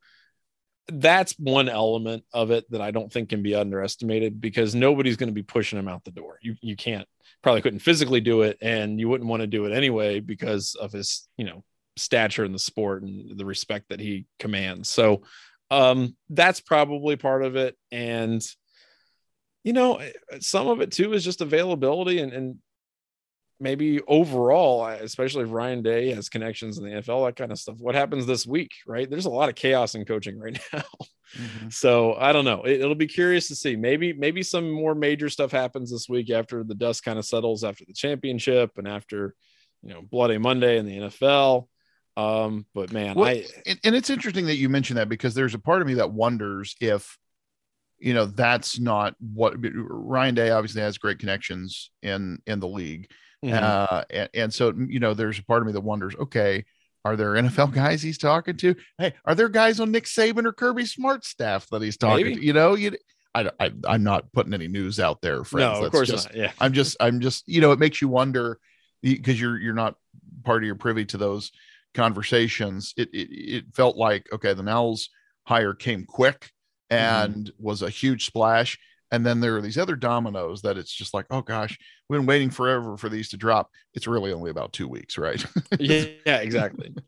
[0.90, 5.30] that's one element of it that I don't think can be underestimated because nobody's going
[5.30, 6.40] to be pushing him out the door.
[6.42, 7.08] You you can't
[7.42, 10.92] probably couldn't physically do it and you wouldn't want to do it anyway because of
[10.92, 11.64] his you know
[11.96, 15.22] stature in the sport and the respect that he commands so
[15.72, 18.42] um that's probably part of it and
[19.64, 20.00] you know
[20.40, 22.56] some of it too is just availability and, and
[23.60, 27.78] maybe overall, especially if Ryan Day has connections in the NFL, that kind of stuff.
[27.80, 29.10] What happens this week, right?
[29.10, 30.84] There's a lot of chaos in coaching right now.
[31.36, 31.70] Mm-hmm.
[31.70, 32.64] So I don't know.
[32.64, 33.76] It, will be curious to see.
[33.76, 37.64] Maybe maybe some more major stuff happens this week after the dust kind of settles
[37.64, 39.36] after the championship and after
[39.84, 41.68] you know Bloody Monday in the NFL.
[42.16, 43.46] Um, but man, well, I
[43.84, 46.76] and it's interesting that you mentioned that because there's a part of me that wonders
[46.80, 47.18] if
[48.00, 53.10] you know that's not what Ryan Day obviously has great connections in in the league.
[53.44, 53.64] Mm-hmm.
[53.64, 56.66] Uh, and, and so you know, there's a part of me that wonders, okay,
[57.06, 58.76] are there NFL guys he's talking to?
[58.98, 62.36] Hey, are there guys on Nick Saban or Kirby Smart staff that he's talking Maybe.
[62.36, 62.46] to?
[62.46, 62.98] You know, you
[63.34, 65.62] I, I I'm not putting any news out there, friends.
[65.62, 66.36] No, of That's course just, not.
[66.36, 68.60] Yeah, I'm just I'm just you know, it makes you wonder
[69.02, 69.96] because you're you're not
[70.44, 71.52] part of your privy to those
[71.94, 72.94] conversations.
[72.98, 75.10] It it, it felt like okay, the Knowles
[75.46, 76.52] hire came quick
[76.92, 77.26] mm-hmm.
[77.26, 77.64] and mm-hmm.
[77.64, 78.80] was a huge splash
[79.12, 81.78] and then there are these other dominoes that it's just like oh gosh
[82.10, 83.72] we've been waiting forever for these to drop.
[83.94, 85.44] It's really only about two weeks right?
[85.80, 86.94] Yeah, yeah exactly.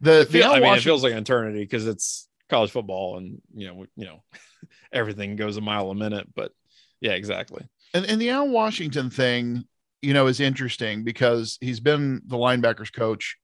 [0.00, 3.66] The, the I mean, it feels like an eternity because it's college football and you
[3.66, 4.22] know you know
[4.92, 6.52] everything goes a mile a minute but
[7.00, 7.66] yeah exactly.
[7.92, 9.64] And, and the al washington thing
[10.02, 13.36] you know is interesting because he's been the linebackers coach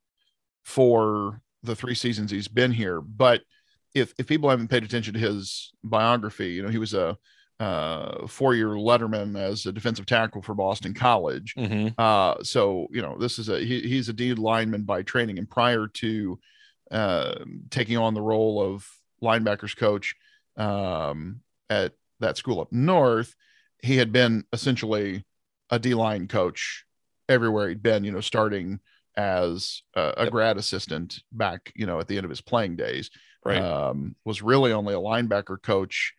[0.62, 3.42] for the three seasons he's been here but
[3.94, 7.16] if if people haven't paid attention to his biography you know he was a
[7.60, 11.54] uh, four-year letterman as a defensive tackle for Boston College.
[11.56, 11.88] Mm-hmm.
[11.98, 15.48] Uh, so you know this is a he, he's a D lineman by training, and
[15.48, 16.38] prior to
[16.90, 17.34] uh,
[17.70, 18.88] taking on the role of
[19.22, 20.14] linebackers coach
[20.56, 21.40] um,
[21.70, 23.34] at that school up north,
[23.82, 25.24] he had been essentially
[25.70, 26.84] a D line coach
[27.28, 28.04] everywhere he'd been.
[28.04, 28.80] You know, starting
[29.16, 30.32] as a, a yep.
[30.32, 33.10] grad assistant back, you know, at the end of his playing days.
[33.44, 33.60] Right.
[33.60, 36.14] Um, was really only a linebacker coach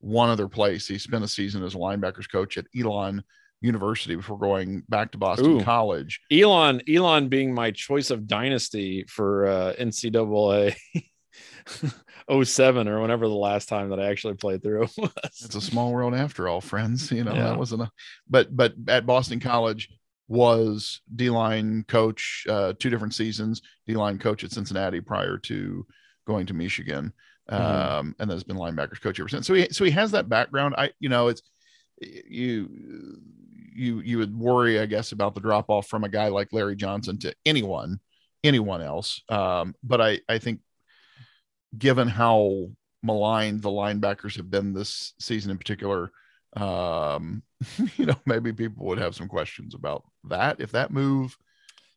[0.00, 0.86] one other place.
[0.86, 3.22] He spent a season as a linebackers coach at Elon
[3.60, 5.62] University before going back to Boston Ooh.
[5.62, 6.20] College.
[6.30, 10.76] Elon, Elon being my choice of dynasty for uh, NCAA
[12.44, 15.10] 07 or whenever the last time that I actually played through was.
[15.42, 17.10] It's a small world after all, friends.
[17.10, 17.44] You know, yeah.
[17.44, 17.90] that wasn't a
[18.28, 19.90] but but at Boston College
[20.28, 25.86] was D line coach, uh, two different seasons, D line coach at Cincinnati prior to
[26.26, 27.12] going to Michigan.
[27.50, 27.98] Mm-hmm.
[27.98, 29.46] um, and has been linebackers coach ever since.
[29.46, 30.74] So he so he has that background.
[30.76, 31.42] I you know it's
[32.00, 33.20] you
[33.72, 36.74] you you would worry I guess about the drop off from a guy like Larry
[36.74, 38.00] Johnson to anyone
[38.42, 39.22] anyone else.
[39.28, 40.60] Um, but I I think
[41.76, 42.70] given how
[43.02, 46.10] maligned the linebackers have been this season in particular,
[46.56, 47.44] um,
[47.96, 51.36] you know maybe people would have some questions about that if that move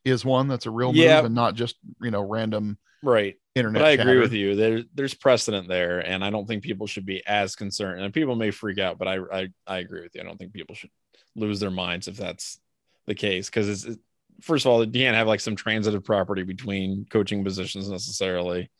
[0.04, 1.16] is one that's a real yeah.
[1.16, 3.82] move and not just you know random right internet.
[3.82, 4.54] But I agree with you.
[4.54, 8.02] There, there's precedent there, and I don't think people should be as concerned.
[8.02, 10.20] And people may freak out, but I, I, I agree with you.
[10.20, 10.90] I don't think people should
[11.34, 12.60] lose their minds if that's
[13.06, 13.98] the case, because it's it,
[14.40, 18.70] first of all, you can't have like some transitive property between coaching positions necessarily.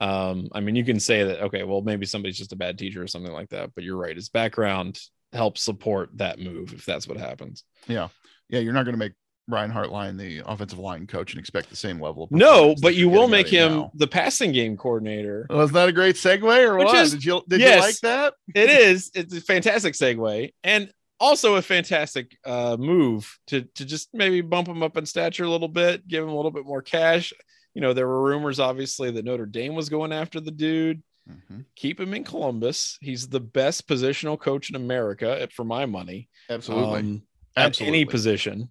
[0.00, 3.02] Um, I mean, you can say that okay, well, maybe somebody's just a bad teacher
[3.02, 4.16] or something like that, but you're right.
[4.16, 4.98] His background
[5.32, 7.64] helps support that move if that's what happens.
[7.86, 8.08] Yeah,
[8.48, 9.12] yeah, you're not going to make
[9.46, 12.28] Brian Hartline, the offensive line coach, and expect the same level.
[12.30, 13.92] no, but you will make him now.
[13.94, 15.46] the passing game coordinator.
[15.50, 16.96] Was that a great segue or Which what?
[16.96, 18.34] Is, did you did yes, you like that?
[18.54, 19.10] it is.
[19.14, 24.68] It's a fantastic segue, and also a fantastic uh, move to to just maybe bump
[24.68, 27.32] him up in stature a little bit, give him a little bit more cash.
[27.74, 31.02] You know, there were rumors obviously that Notre Dame was going after the dude.
[31.28, 31.60] Mm-hmm.
[31.76, 32.98] Keep him in Columbus.
[33.00, 36.28] He's the best positional coach in America, for my money.
[36.48, 37.00] Absolutely.
[37.00, 37.22] Um,
[37.56, 37.86] Absolutely.
[37.86, 38.68] At any position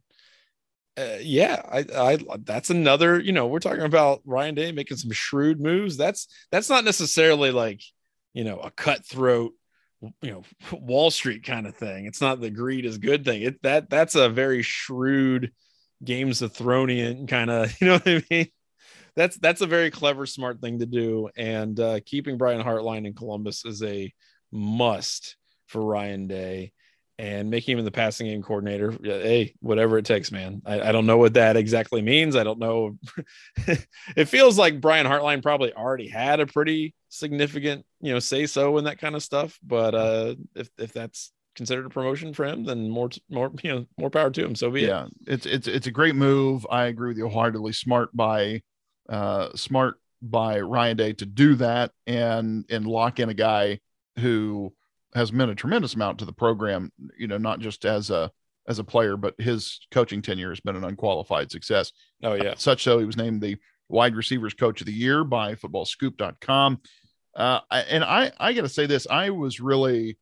[0.97, 5.11] uh, yeah, I, I, that's another, you know, we're talking about Ryan Day making some
[5.11, 5.97] shrewd moves.
[5.97, 7.81] That's, that's not necessarily like,
[8.33, 9.53] you know, a cutthroat,
[10.21, 12.05] you know, Wall Street kind of thing.
[12.05, 13.41] It's not the greed is good thing.
[13.41, 15.51] It, that, that's a very shrewd
[16.03, 18.47] Games of Thronian kind of, you know what I mean?
[19.15, 21.29] That's, that's a very clever, smart thing to do.
[21.35, 24.11] And uh, keeping Brian Hartline in Columbus is a
[24.51, 26.71] must for Ryan Day
[27.19, 28.91] and making him the passing game coordinator.
[29.03, 30.61] Hey, whatever it takes, man.
[30.65, 32.35] I, I don't know what that exactly means.
[32.35, 32.97] I don't know.
[34.15, 38.77] it feels like Brian Hartline probably already had a pretty significant, you know, say so
[38.77, 39.59] and that kind of stuff.
[39.63, 43.85] But uh, if if that's considered a promotion for him, then more more you know
[43.97, 44.55] more power to him.
[44.55, 45.11] So be yeah, it.
[45.27, 46.65] it's it's it's a great move.
[46.69, 47.73] I agree with you wholeheartedly.
[47.73, 48.61] Smart by
[49.09, 53.79] uh smart by Ryan Day to do that and and lock in a guy
[54.19, 54.73] who
[55.15, 58.31] has meant a tremendous amount to the program, you know, not just as a
[58.67, 61.91] as a player, but his coaching tenure has been an unqualified success.
[62.23, 62.51] Oh yeah.
[62.51, 63.57] Uh, such so he was named the
[63.89, 66.79] wide receivers coach of the year by footballscoop.com.
[67.35, 70.17] Uh, and I, I got to say this, I was really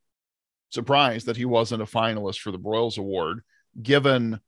[0.69, 3.41] surprised that he wasn't a finalist for the Broyles Award,
[3.81, 4.39] given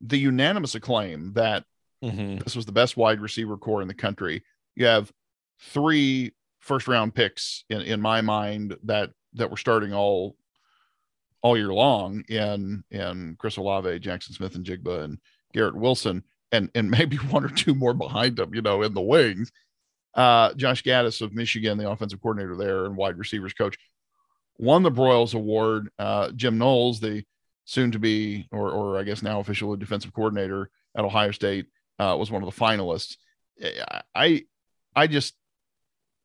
[0.00, 1.64] the unanimous acclaim that
[2.04, 2.44] Mhm.
[2.44, 4.44] this was the best wide receiver corps in the country.
[4.76, 5.10] You have
[5.60, 10.36] three first round picks in, in my mind that that were starting all
[11.42, 15.18] all year long in in Chris Olave, Jaxon Smith-Njigba, and
[15.52, 16.22] Garrett Wilson,
[16.52, 19.50] and and maybe one or two more behind them, you know, in the wings.
[20.14, 23.78] Uh, Josh Gattis of Michigan, the offensive coordinator there and wide receivers coach,
[24.58, 25.90] won the Broyles Award.
[25.98, 27.24] Uh, Jim Knowles, the
[27.64, 31.66] soon to be, or or I guess now officially defensive coordinator at Ohio State,
[31.98, 33.16] uh, was one of the finalists.
[34.14, 34.44] I
[34.94, 35.34] I just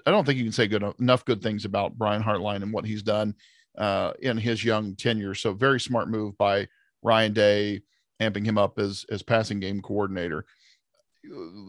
[0.06, 2.86] I don't think you can say good enough good things about Brian Hartline and what
[2.86, 3.36] he's done
[3.78, 5.36] uh, in his young tenure.
[5.36, 6.68] So very smart move by
[7.02, 7.82] Ryan Day,
[8.22, 10.46] amping him up as as passing game coordinator.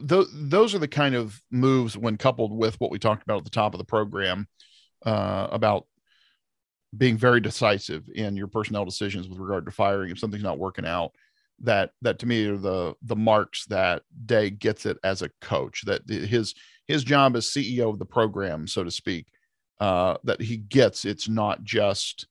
[0.08, 3.44] Th- those are the kind of moves when coupled with what we talked about at
[3.44, 4.48] the top of the program
[5.06, 5.86] uh, about
[6.96, 10.86] being very decisive in your personnel decisions with regard to firing if something's not working
[10.86, 11.12] out
[11.60, 15.82] that that to me are the the marks that day gets it as a coach
[15.86, 16.54] that his
[16.86, 19.26] his job as ceo of the program so to speak
[19.80, 22.26] uh that he gets it's not just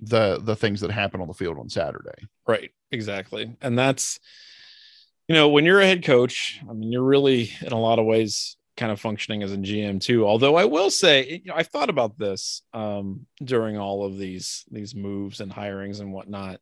[0.00, 2.70] the the things that happen on the field on saturday Right.
[2.90, 3.54] Exactly.
[3.60, 4.18] And that's,
[5.28, 8.06] you know, when you're a head coach, I mean, you're really in a lot of
[8.06, 10.26] ways kind of functioning as a GM too.
[10.26, 14.64] Although I will say, you know, I've thought about this um, during all of these
[14.70, 16.60] these moves and hirings and whatnot.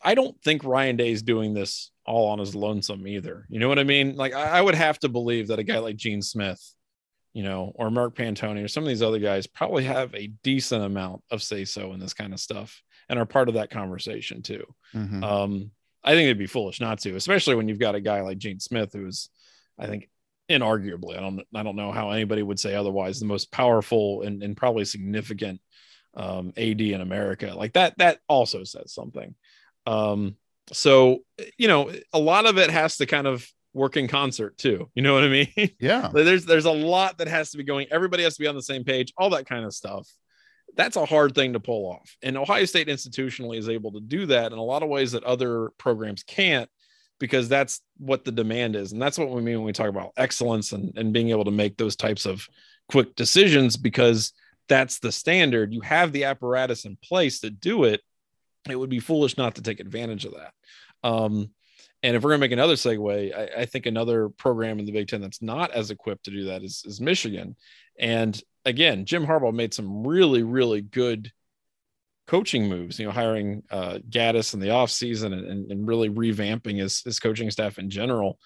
[0.00, 3.46] I don't think Ryan Day is doing this all on his lonesome either.
[3.48, 4.16] You know what I mean?
[4.16, 6.62] Like I, I would have to believe that a guy like Gene Smith,
[7.32, 10.84] you know, or Mark Pantoni or some of these other guys probably have a decent
[10.84, 14.42] amount of say so in this kind of stuff and are part of that conversation
[14.42, 14.64] too.
[14.94, 15.22] Mhm.
[15.22, 15.70] Um,
[16.02, 18.60] I think it'd be foolish not to, especially when you've got a guy like Gene
[18.60, 19.28] Smith, who's,
[19.78, 20.08] I think,
[20.48, 24.42] inarguably, I don't, I don't know how anybody would say otherwise, the most powerful and,
[24.42, 25.60] and probably significant
[26.14, 27.52] um, AD in America.
[27.54, 29.34] Like that, that also says something.
[29.86, 30.36] Um,
[30.72, 31.20] so
[31.58, 34.90] you know, a lot of it has to kind of work in concert too.
[34.94, 35.52] You know what I mean?
[35.78, 37.86] yeah Like, there's there's a lot that has to be going.
[37.90, 39.12] Everybody has to be on the same page.
[39.16, 40.08] All that kind of stuff.
[40.74, 42.16] That's a hard thing to pull off.
[42.22, 45.24] And Ohio State institutionally is able to do that in a lot of ways that
[45.24, 46.68] other programs can't,
[47.18, 48.92] because that's what the demand is.
[48.92, 51.50] And that's what we mean when we talk about excellence and, and being able to
[51.50, 52.46] make those types of
[52.90, 54.32] quick decisions, because
[54.68, 55.72] that's the standard.
[55.72, 58.02] You have the apparatus in place to do it.
[58.72, 60.52] It would be foolish not to take advantage of that.
[61.02, 61.50] Um,
[62.02, 64.92] and if we're going to make another segue, I, I think another program in the
[64.92, 67.56] Big Ten that's not as equipped to do that is, is Michigan.
[67.98, 71.32] And again, Jim Harbaugh made some really, really good
[72.26, 76.78] coaching moves, you know, hiring uh, Gattis in the offseason and, and, and really revamping
[76.78, 78.38] his, his coaching staff in general.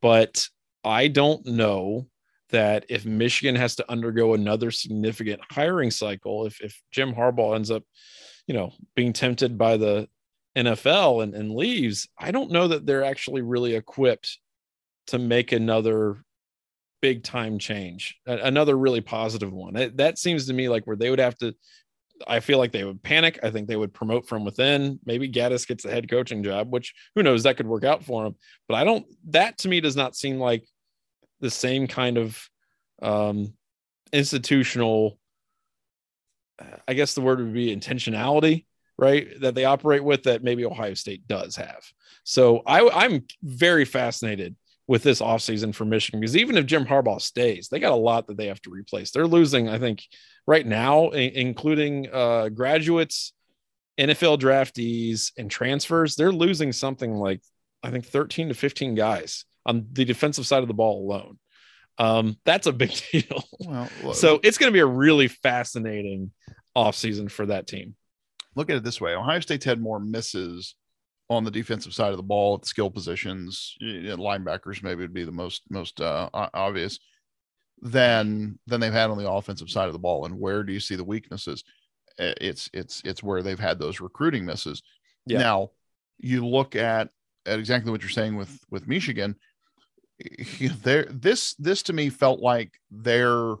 [0.00, 0.46] But
[0.84, 2.06] I don't know
[2.50, 7.70] that if Michigan has to undergo another significant hiring cycle, if, if Jim Harbaugh ends
[7.70, 7.84] up,
[8.46, 10.08] you know, being tempted by the
[10.56, 14.38] NFL and, and leaves, I don't know that they're actually really equipped
[15.08, 16.22] to make another
[17.00, 19.74] big time change, another really positive one.
[19.74, 21.54] That, that seems to me like where they would have to.
[22.28, 23.40] I feel like they would panic.
[23.42, 25.00] I think they would promote from within.
[25.04, 28.24] Maybe Gattis gets the head coaching job, which who knows that could work out for
[28.24, 28.36] him.
[28.68, 29.04] But I don't.
[29.30, 30.64] That to me does not seem like
[31.40, 32.48] the same kind of
[33.02, 33.54] um,
[34.12, 35.18] institutional.
[36.88, 38.66] I guess the word would be intentionality
[38.98, 41.82] right that they operate with that maybe ohio state does have.
[42.24, 44.54] So I, i'm very fascinated
[44.86, 48.26] with this offseason for michigan because even if jim harbaugh stays they got a lot
[48.26, 49.10] that they have to replace.
[49.10, 50.02] They're losing i think
[50.46, 53.32] right now i- including uh, graduates
[53.98, 57.40] nfl draftees and transfers they're losing something like
[57.82, 61.38] i think 13 to 15 guys on the defensive side of the ball alone.
[61.98, 63.44] Um, that's a big deal.
[64.02, 66.32] Well so it's going to be a really fascinating
[66.76, 67.94] offseason for that team
[68.54, 70.74] look at it this way Ohio State's had more misses
[71.30, 75.32] on the defensive side of the ball at skill positions, linebackers maybe would be the
[75.32, 76.98] most most uh, obvious
[77.80, 80.26] than than they've had on the offensive side of the ball.
[80.26, 81.64] And where do you see the weaknesses?
[82.18, 84.82] It's it's it's where they've had those recruiting misses.
[85.26, 85.38] Yeah.
[85.38, 85.70] Now
[86.18, 87.08] you look at
[87.46, 89.36] at exactly what you're saying with with Michigan.
[90.82, 93.54] There, this this to me felt like their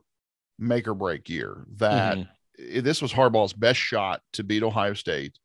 [0.58, 1.64] make or break year.
[1.76, 2.28] That Mhm.
[2.80, 5.38] This was Harbaugh's best shot to beat Ohio State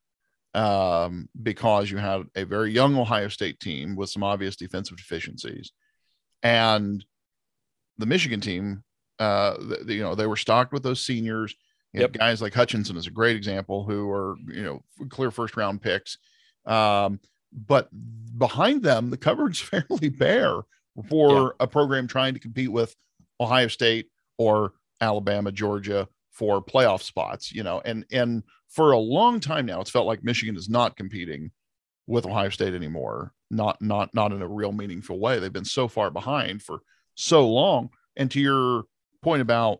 [0.53, 5.71] um, because you had a very young Ohio State team with some obvious defensive deficiencies,
[6.43, 7.03] and
[7.97, 8.83] the Michigan team,
[9.19, 11.55] uh, th- you know, they were stocked with those seniors.
[11.93, 12.13] You Yep.
[12.13, 16.17] guys like Hutchinson is a great example, who are you know clear first round picks.
[16.65, 17.19] Um,
[17.53, 17.89] but
[18.37, 20.61] behind them, the cupboard's fairly bare
[21.09, 22.95] for a program trying to compete with
[23.39, 29.39] Ohio State or Alabama, Georgia for playoff spots, you know, and and for a long
[29.39, 31.51] time now, it's felt like Michigan is not competing
[32.05, 33.33] with Ohio State anymore.
[33.49, 35.39] Not not not in a real meaningful way.
[35.39, 36.81] They've been so far behind for
[37.15, 37.89] so long.
[38.15, 38.83] And to your
[39.23, 39.79] point about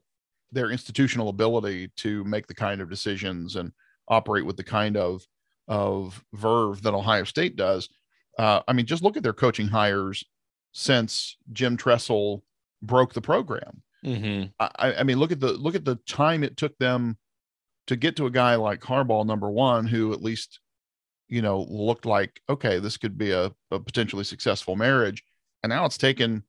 [0.52, 3.72] their institutional ability to make the kind of decisions and
[4.08, 5.26] operate with the kind of
[5.68, 7.90] of verve that Ohio State does.
[8.40, 10.24] Uh, I mean, just look at their coaching hires
[10.72, 12.44] since Jim Tressel
[12.82, 13.82] broke the program.
[14.06, 14.50] Mm-hmm.
[14.60, 17.18] I, I, mean, look at the look at the time it took them
[17.88, 20.60] to get to a guy like Harbaugh, number one, who at least
[21.28, 25.24] you know looked like okay, this could be a, a potentially successful marriage,
[25.64, 26.44] and now it's taken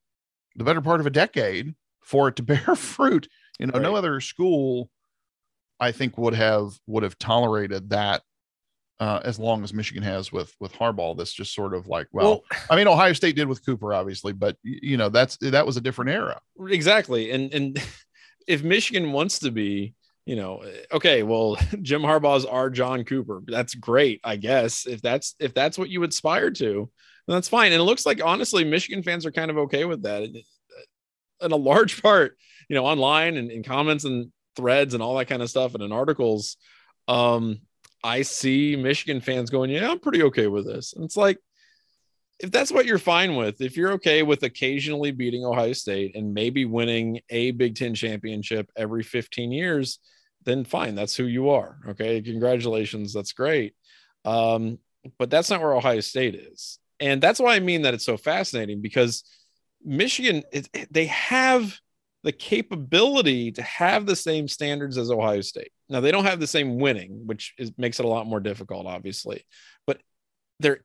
[0.57, 3.29] the better part of a decade for it to bear fruit.
[3.59, 3.83] You know, right.
[3.83, 4.91] no other school,
[5.81, 8.23] I think, would have would have tolerated that
[9.01, 11.17] uh, as long as Michigan has with with Harbaugh.
[11.17, 14.33] That's just sort of like, well, well, I mean, Ohio State did with Cooper, obviously,
[14.33, 16.41] but you know, that's that was a different era.
[16.69, 17.83] Exactly, and and
[18.49, 19.95] if Michigan wants to be,
[20.27, 23.43] you know, okay, well, Jim Harbaugh's our John Cooper.
[23.47, 24.87] That's great, I guess.
[24.87, 26.91] If that's if that's what you aspire to,
[27.29, 27.73] that's fine.
[27.73, 30.23] And it looks like honestly, Michigan fans are kind of okay with that.
[30.23, 32.37] In a large part,
[32.69, 35.85] you know, online and in comments and threads and all that kind of stuff and
[35.85, 36.57] in articles.
[37.07, 37.61] Um,
[38.03, 40.93] I see Michigan fans going, yeah, I'm pretty okay with this.
[40.93, 41.39] And it's like,
[42.39, 46.33] if that's what you're fine with, if you're okay with occasionally beating Ohio State and
[46.33, 49.99] maybe winning a Big Ten championship every 15 years,
[50.45, 51.79] then fine, that's who you are.
[51.89, 52.23] Okay.
[52.23, 53.13] Congratulations.
[53.13, 53.75] That's great.
[54.25, 54.79] Um,
[55.19, 56.79] but that's not where Ohio State is.
[57.01, 59.25] And that's why I mean that it's so fascinating because
[59.85, 61.77] Michigan, it, they have
[62.23, 65.73] the capability to have the same standards as Ohio State.
[65.89, 68.87] Now they don't have the same winning, which is, makes it a lot more difficult,
[68.87, 69.45] obviously.
[69.87, 70.01] But
[70.61, 70.81] their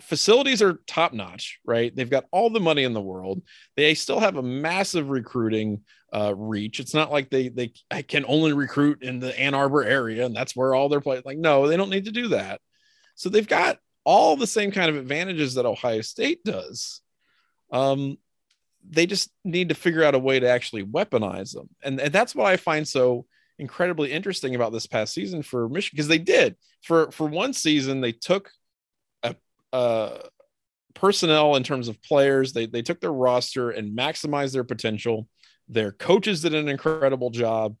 [0.00, 1.94] facilities are top notch, right?
[1.94, 3.42] They've got all the money in the world.
[3.76, 6.80] They still have a massive recruiting uh, reach.
[6.80, 10.54] It's not like they they can only recruit in the Ann Arbor area and that's
[10.54, 11.24] where all their players.
[11.24, 12.60] Like no, they don't need to do that.
[13.14, 17.00] So they've got all the same kind of advantages that Ohio State does.
[17.70, 18.18] Um,
[18.88, 21.68] they just need to figure out a way to actually weaponize them.
[21.82, 23.26] And, and that's what I find so
[23.62, 28.00] incredibly interesting about this past season for Michigan because they did for for one season
[28.00, 28.50] they took
[29.22, 29.36] a,
[29.72, 30.18] a
[30.94, 35.28] personnel in terms of players they they took their roster and maximized their potential.
[35.68, 37.76] Their coaches did an incredible job.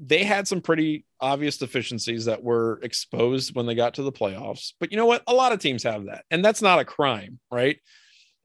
[0.00, 4.74] They had some pretty obvious deficiencies that were exposed when they got to the playoffs.
[4.78, 5.24] But you know what?
[5.26, 7.78] A lot of teams have that, and that's not a crime, right?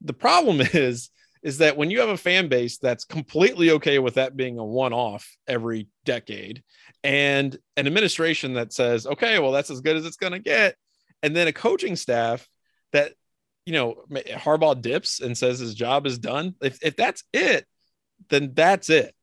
[0.00, 1.10] The problem is
[1.42, 4.64] is that when you have a fan base that's completely okay with that being a
[4.64, 6.62] one off every decade
[7.02, 10.76] and an administration that says, okay, well, that's as good as it's going to get.
[11.22, 12.48] And then a coaching staff
[12.92, 13.12] that,
[13.66, 16.54] you know, Harbaugh dips and says his job is done.
[16.60, 17.66] If, if that's it,
[18.28, 19.14] then that's it.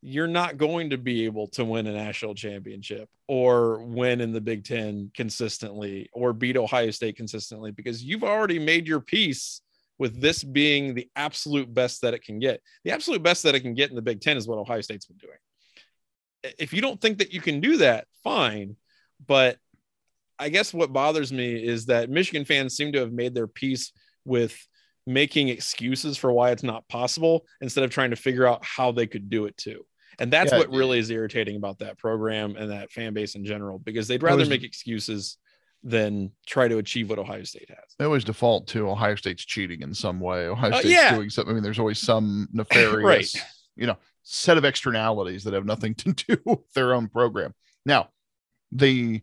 [0.00, 4.40] You're not going to be able to win a national championship or win in the
[4.40, 9.60] Big Ten consistently or beat Ohio State consistently because you've already made your peace
[9.98, 12.62] with this being the absolute best that it can get.
[12.84, 15.06] The absolute best that it can get in the Big Ten is what Ohio State's
[15.06, 16.54] been doing.
[16.58, 18.76] If you don't think that you can do that, fine.
[19.26, 19.58] But
[20.38, 23.92] I guess what bothers me is that Michigan fans seem to have made their peace
[24.24, 24.56] with
[25.06, 29.06] making excuses for why it's not possible instead of trying to figure out how they
[29.06, 29.84] could do it too.
[30.20, 33.44] And that's yeah, what really is irritating about that program and that fan base in
[33.44, 35.38] general, because they'd rather was, make excuses
[35.82, 37.94] than try to achieve what Ohio State has.
[37.98, 40.46] They always default to Ohio State's cheating in some way.
[40.46, 41.14] Ohio uh, State's uh, yeah.
[41.14, 41.52] doing something.
[41.52, 43.44] I mean, there's always some nefarious, right.
[43.76, 47.54] you know, set of externalities that have nothing to do with their own program.
[47.86, 48.08] Now,
[48.72, 49.22] the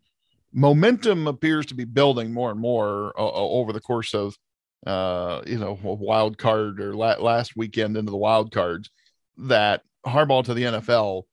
[0.54, 4.38] momentum appears to be building more and more uh, uh over the course of,
[4.88, 8.89] uh, you know, a wild card or la- last weekend into the wild cards
[9.38, 11.24] that Harbaugh to the NFL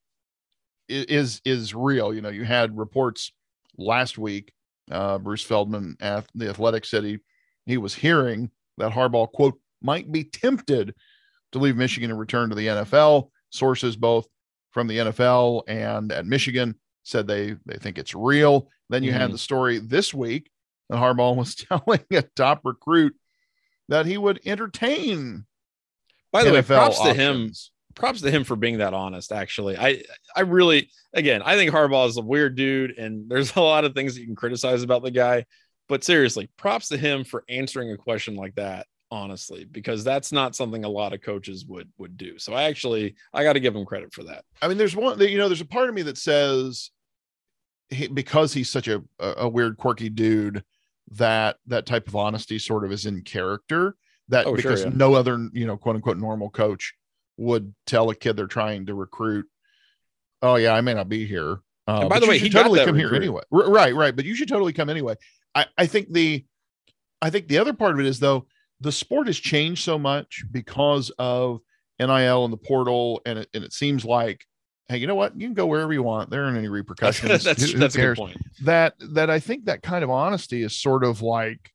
[0.88, 2.12] is is real.
[2.12, 3.32] You know, you had reports
[3.78, 4.52] last week
[4.90, 7.18] uh, Bruce Feldman at the Athletic said he,
[7.66, 10.94] he was hearing that Harbaugh, quote, might be tempted
[11.52, 13.30] to leave Michigan and return to the NFL.
[13.50, 14.26] Sources both
[14.70, 18.68] from the NFL and at Michigan said they, they think it's real.
[18.88, 19.20] Then you mm-hmm.
[19.20, 20.50] had the story this week
[20.88, 23.14] that Harbaugh was telling a top recruit
[23.88, 25.44] that he would entertain.
[26.32, 27.16] By the NFL way, props options.
[27.16, 27.52] to him
[27.94, 29.32] props to him for being that honest.
[29.32, 30.02] Actually, I
[30.34, 33.94] I really again I think Harbaugh is a weird dude, and there's a lot of
[33.94, 35.46] things you can criticize about the guy.
[35.88, 40.56] But seriously, props to him for answering a question like that honestly because that's not
[40.56, 43.76] something a lot of coaches would would do so i actually i got to give
[43.76, 45.94] him credit for that i mean there's one that you know there's a part of
[45.94, 46.90] me that says
[47.90, 50.64] he, because he's such a a weird quirky dude
[51.10, 53.96] that that type of honesty sort of is in character
[54.28, 54.96] that oh, because sure, yeah.
[54.96, 56.94] no other you know quote unquote normal coach
[57.36, 59.46] would tell a kid they're trying to recruit,
[60.42, 63.08] "Oh yeah, I may not be here." Uh, by the way, he totally come recruit.
[63.10, 63.42] here anyway.
[63.52, 64.14] R- right, right.
[64.14, 65.16] But you should totally come anyway.
[65.54, 66.44] I, I think the
[67.20, 68.46] I think the other part of it is though
[68.80, 71.60] the sport has changed so much because of
[72.00, 74.44] NIL and the portal, and it, and it seems like,
[74.88, 75.38] hey, you know what?
[75.40, 76.30] You can go wherever you want.
[76.30, 77.44] There aren't any repercussions.
[77.44, 78.36] that's Who- who that's a good point.
[78.64, 81.72] That that I think that kind of honesty is sort of like.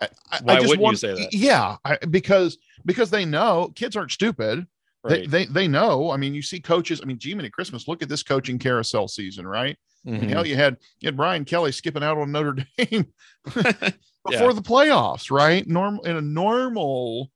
[0.00, 1.34] I, I- I Why just wouldn't you say that?
[1.34, 4.66] Yeah, I, because because they know kids aren't stupid.
[5.08, 5.30] They, Right.
[5.30, 6.10] they they know.
[6.10, 7.00] I mean, you see coaches.
[7.02, 7.86] I mean, gee, many Christmas.
[7.88, 9.76] Look at this coaching carousel season, right?
[10.06, 10.50] I mean, hell, mm-hmm.
[10.50, 13.06] you had you had Brian Kelly skipping out on Notre Dame
[13.56, 13.90] Yeah.
[14.24, 15.66] before the playoffs, right?
[15.66, 17.30] Normal in a normal,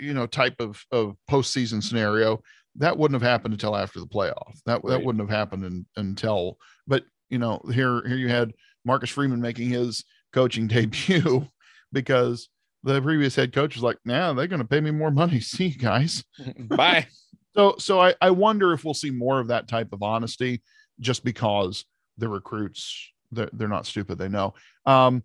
[0.00, 2.40] you know, type of of postseason scenario,
[2.76, 4.58] that wouldn't have happened until after the playoff.
[4.66, 6.56] That that wouldn't have happened in, until.
[6.86, 8.52] But you know, here here you had
[8.84, 11.46] Marcus Freeman making his coaching debut
[11.92, 12.48] because
[12.82, 15.40] the previous head coach was like, "Nah, they're going to pay me more money.
[15.40, 16.24] See you guys."
[16.58, 17.06] Bye.
[17.54, 20.62] So so I, I wonder if we'll see more of that type of honesty
[21.00, 21.84] just because
[22.18, 24.52] the recruits they're, they're not stupid they know
[24.86, 25.22] um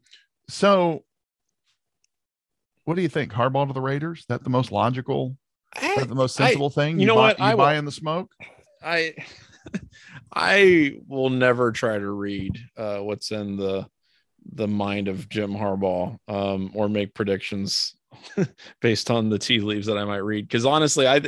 [0.47, 1.03] so
[2.85, 5.37] what do you think Harbaugh to the Raiders Is that the most logical
[5.81, 7.39] that the most I- sensible thing you know buy, what?
[7.39, 8.31] you I will- buy in the smoke
[8.83, 9.15] I
[10.33, 13.87] I will never try to read uh, what's in the
[14.53, 17.95] the mind of Jim Harbaugh um, or make predictions
[18.81, 20.47] based on the tea leaves that I might read.
[20.47, 21.21] Because honestly, I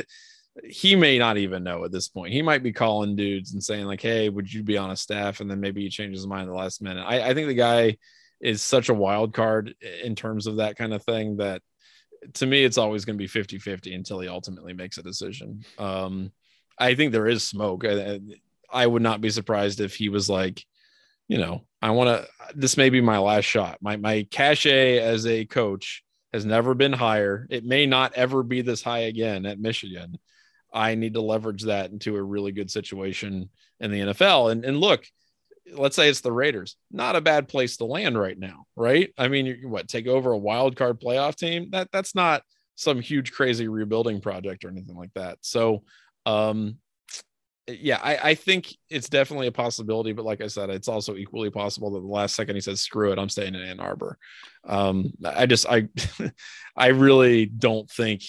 [0.64, 2.32] he may not even know at this point.
[2.32, 5.40] He might be calling dudes and saying like, "Hey, would you be on a staff?"
[5.40, 7.02] And then maybe he changes his mind at the last minute.
[7.02, 7.96] I, I think the guy
[8.40, 11.62] is such a wild card in terms of that kind of thing that
[12.34, 15.64] to me it's always going to be 50-50 until he ultimately makes a decision.
[15.78, 16.32] Um,
[16.78, 17.84] I think there is smoke.
[17.84, 18.20] I,
[18.72, 20.64] I would not be surprised if he was like,
[21.28, 22.28] you know, I want to.
[22.54, 23.78] This may be my last shot.
[23.80, 26.02] My my cachet as a coach
[26.32, 27.46] has never been higher.
[27.50, 30.18] It may not ever be this high again at Michigan.
[30.72, 33.50] I need to leverage that into a really good situation
[33.80, 34.52] in the NFL.
[34.52, 35.06] And and look,
[35.74, 36.76] let's say it's the Raiders.
[36.90, 39.12] Not a bad place to land right now, right?
[39.16, 41.70] I mean, you what take over a wild card playoff team?
[41.70, 42.42] That that's not
[42.74, 45.38] some huge crazy rebuilding project or anything like that.
[45.42, 45.82] So
[46.26, 46.78] um
[47.68, 51.50] yeah, I, I think it's definitely a possibility, but like I said, it's also equally
[51.50, 54.18] possible that the last second he says, "Screw it, I'm staying in Ann Arbor."
[54.66, 55.88] Um, I just, I,
[56.76, 58.22] I really don't think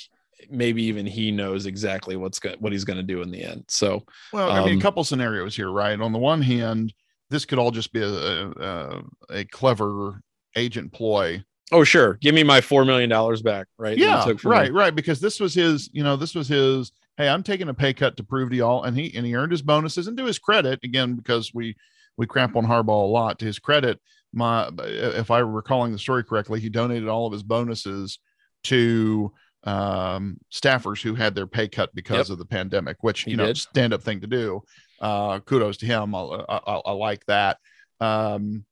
[0.49, 3.65] maybe even he knows exactly what's go- what he's going to do in the end.
[3.67, 6.93] So, well I mean Um, a couple scenarios here right on the one hand
[7.29, 10.21] this could all just be a a, a clever
[10.55, 13.97] agent ploy oh sure, give me my four million dollars back, right?
[13.97, 14.79] yeah right me.
[14.79, 17.93] right because this was his you know this was his hey i'm taking a pay
[17.93, 20.39] cut to prove to y'all and he and he earned his bonuses and to his
[20.39, 21.75] credit again because we
[22.17, 23.99] we crap on harbaugh a lot to his credit
[24.33, 28.17] my if i recalling the story correctly he donated all of his bonuses
[28.63, 29.31] to
[29.65, 32.33] um staffers who had their pay cut because Yep.
[32.33, 34.63] of the pandemic which He you know stand up thing to do.
[35.01, 36.15] Uh kudos to him.
[36.15, 37.57] I, I, I like that.
[37.99, 38.63] Um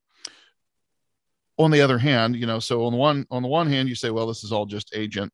[1.58, 3.94] on the other hand, you know, so on the one on the one hand, you
[3.94, 5.30] say, well, this is all just agent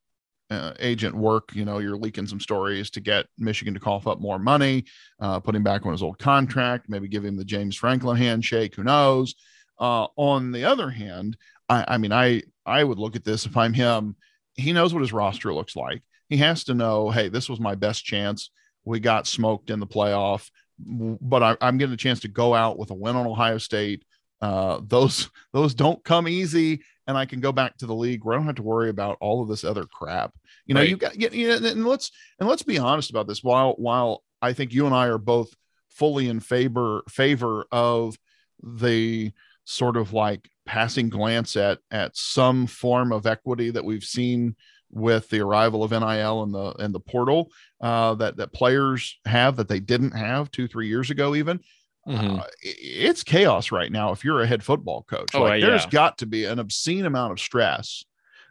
[0.51, 1.55] uh, agent work.
[1.55, 4.85] You know, you're leaking some stories to get Michigan to cough up more money,
[5.21, 8.75] uh, put him back on his old contract, maybe give him the James Franklin handshake.
[8.77, 9.35] Who knows?
[9.79, 11.37] Uh, on the other hand,
[11.69, 14.17] I, I mean, I I would look at this if I'm him.
[14.55, 16.03] He knows what his roster looks like.
[16.29, 18.51] He has to know, hey, this was my best chance.
[18.85, 22.79] We got smoked in the playoff, but I, I'm getting a chance to go out
[22.79, 24.05] with a win on Ohio State.
[24.41, 28.35] Uh, those those don't come easy, and I can go back to the league where
[28.35, 30.33] I don't have to worry about all of this other crap.
[30.67, 30.89] You know, Right.
[30.91, 33.43] you got you you know, and let's and let's be honest about this.
[33.43, 35.55] While while I think you and I are both
[35.91, 38.17] fully in favor favor of
[38.63, 39.33] the
[39.65, 44.57] sort of like passing glance at at some form of equity that we've seen
[44.91, 47.51] with the arrival of NIL and the and the portal
[47.81, 51.61] uh, that that players have that they didn't have two three years ago even.
[52.07, 52.41] Mhm.
[52.41, 55.31] Uh, it's chaos right now if you're a head football coach.
[55.35, 58.05] Oh, like, there's got to be an obscene amount of stress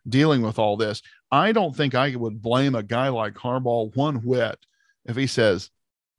[0.07, 1.01] dealing with all this.
[1.31, 4.57] I don't think I would blame a guy like Harbaugh one whit
[5.05, 5.69] if he says,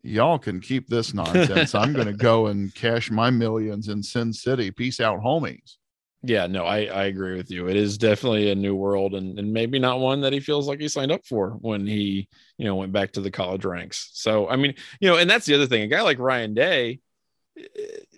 [0.07, 1.74] Y'all can keep this nonsense.
[1.74, 4.70] I'm going to go and cash my millions in Sin City.
[4.70, 5.76] Peace out, homies.
[6.22, 7.68] Yeah, no, I, I agree with you.
[7.68, 10.80] It is definitely a new world and, and maybe not one that he feels like
[10.80, 12.28] he signed up for when he,
[12.59, 14.11] you know, went back to the college ranks.
[14.14, 15.82] So, I mean, you know, and that's the other thing.
[15.82, 17.01] A guy like Ryan Day,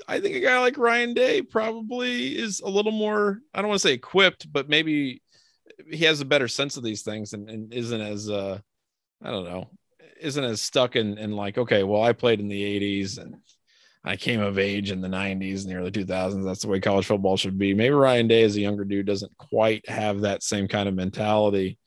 [0.08, 3.80] I think a guy like Ryan Day probably is a little more, I don't want
[3.80, 5.22] to say equipped, but maybe
[5.90, 8.58] he has a better sense of these things and, and isn't as, uh,
[9.22, 9.68] I don't know,
[10.20, 13.36] isn't as stuck in, in like, okay, well, I played in the 80s and
[14.04, 16.44] I came of age in the 90s and the early 2000s.
[16.44, 17.74] That's the way college football should be.
[17.74, 21.78] Maybe Ryan Day, as a younger dude, doesn't quite have that same kind of mentality.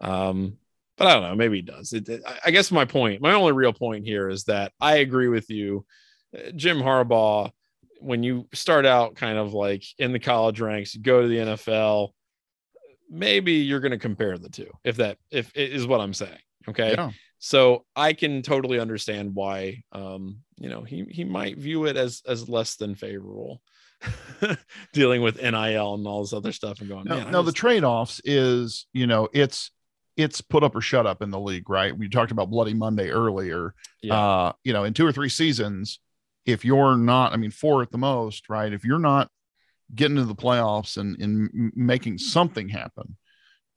[0.00, 0.56] Um,
[0.96, 1.34] but I don't know.
[1.34, 1.92] Maybe he does.
[1.92, 4.98] It, it- I- I guess my point, my only real point here is that I
[4.98, 5.84] agree with you.
[6.56, 7.50] Jim Harbaugh
[8.04, 11.38] when you start out kind of like in the college ranks, you go to the
[11.38, 12.10] NFL,
[13.10, 16.38] maybe you're going to compare the two if that if it is what I'm saying.
[16.68, 16.92] Okay.
[16.92, 17.10] Yeah.
[17.38, 22.22] So I can totally understand why um, you know, he he might view it as
[22.26, 23.60] as less than favorable.
[24.92, 28.20] dealing with NIL and all this other stuff and going, No, man, I the trade-offs
[28.22, 29.70] is, you know, it's
[30.16, 31.96] it's put up or shut up in the league, right?
[31.96, 33.74] We talked about Bloody Monday earlier.
[34.02, 34.18] Yeah.
[34.18, 36.00] Uh, you know, in two or three seasons,
[36.46, 38.72] if you're not, I mean, four at the most, right?
[38.72, 39.30] If you're not
[39.94, 43.16] getting to the playoffs and, and making something happen,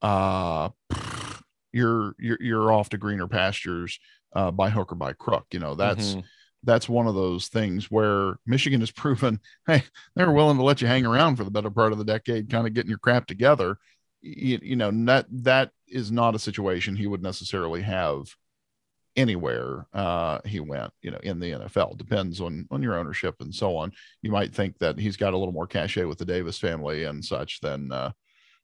[0.01, 0.70] uh,
[1.74, 3.99] you're you're you're off to greener pastures
[4.36, 5.45] uh, by hook or by crook.
[5.51, 6.24] You know, that's Mhm.
[6.63, 9.84] that's one of those things where Michigan has proven, hey,
[10.15, 12.68] they're willing to let you hang around for the better part of the decade, kind
[12.68, 13.78] of getting your crap together.
[14.22, 18.28] You, you know, that that is not a situation he would necessarily have
[19.18, 23.53] anywhere uh he went you know in the nfl depends on on your ownership and
[23.53, 23.91] so on.
[24.22, 27.24] You might think that he's got a little more cachet with the davis family and
[27.26, 28.11] such than uh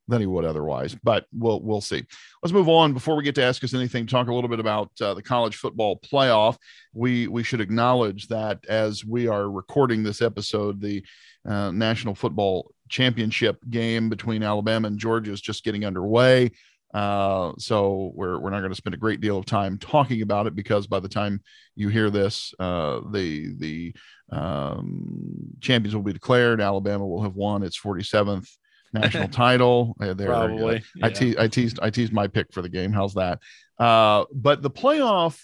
[0.07, 2.03] than he would otherwise but we'll we'll see.
[2.41, 2.93] Let's move on.
[2.93, 5.55] Before we get to ask us anything talk a little bit about uh, the college
[5.55, 6.57] football playoff.
[6.93, 11.03] We we should acknowledge that as we are recording this episode the
[11.45, 16.51] uh, national football championship game between alabama and georgia is just getting underway
[16.93, 20.45] uh, so we're, we're not going to spend a great deal of time talking about
[20.47, 21.41] it because by the time
[21.75, 23.93] you hear this, uh, the the
[24.31, 26.61] um, champions will be declared.
[26.61, 28.47] Alabama will have won its 47th
[28.93, 29.95] national title.
[29.99, 30.83] Uh, there, Probably.
[31.01, 31.09] I, yeah.
[31.09, 32.93] te- I teased I teased my pick for the game.
[32.93, 33.39] How's that?
[33.79, 35.43] Uh, but the playoff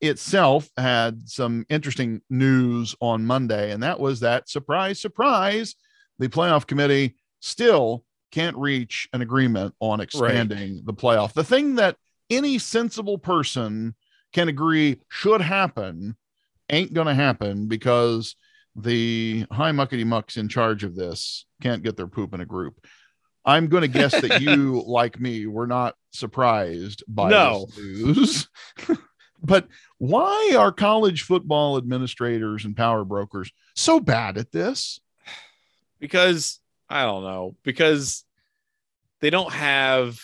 [0.00, 5.74] itself had some interesting news on Monday, and that was that surprise, surprise,
[6.20, 8.04] the playoff committee still
[8.34, 11.32] can't reach an agreement on expanding the playoff.
[11.32, 11.96] The thing that
[12.28, 13.94] any sensible person
[14.32, 16.16] can agree should happen
[16.68, 18.34] ain't going to happen because
[18.74, 22.84] the high muckety mucks in charge of this can't get their poop in a group.
[23.44, 27.66] I'm going to guess that you, like me, were not surprised by No.
[27.66, 28.48] this news.
[29.44, 29.68] but
[29.98, 34.98] why are college football administrators and power brokers so bad at this?
[36.00, 36.60] because
[36.94, 38.24] I don't know, because
[39.20, 40.16] they don't have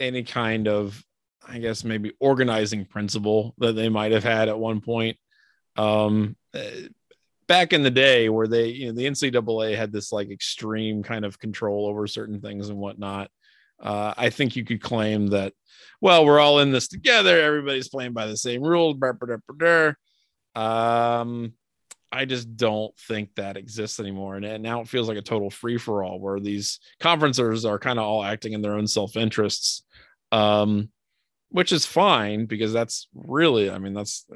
[0.00, 1.04] any kind of,
[1.46, 5.18] I guess, maybe organizing principle that they might have had at one point.
[5.76, 6.88] Um, eh,
[7.46, 11.26] back in the day where they, you know, the NCAA had this like extreme kind
[11.26, 13.30] of control over certain things and whatnot.
[13.78, 15.52] Uh, I think you could claim that,
[16.00, 17.38] well, we're all in this together.
[17.42, 18.96] Everybody's playing by the same rules.
[20.54, 21.52] Um,
[22.12, 24.36] I just don't think that exists anymore.
[24.36, 27.78] And, and now it feels like a total free for all where these conferences are
[27.78, 29.82] kind of all acting in their own self interests,
[30.32, 30.90] um,
[31.50, 34.26] which is fine because that's really, I mean, that's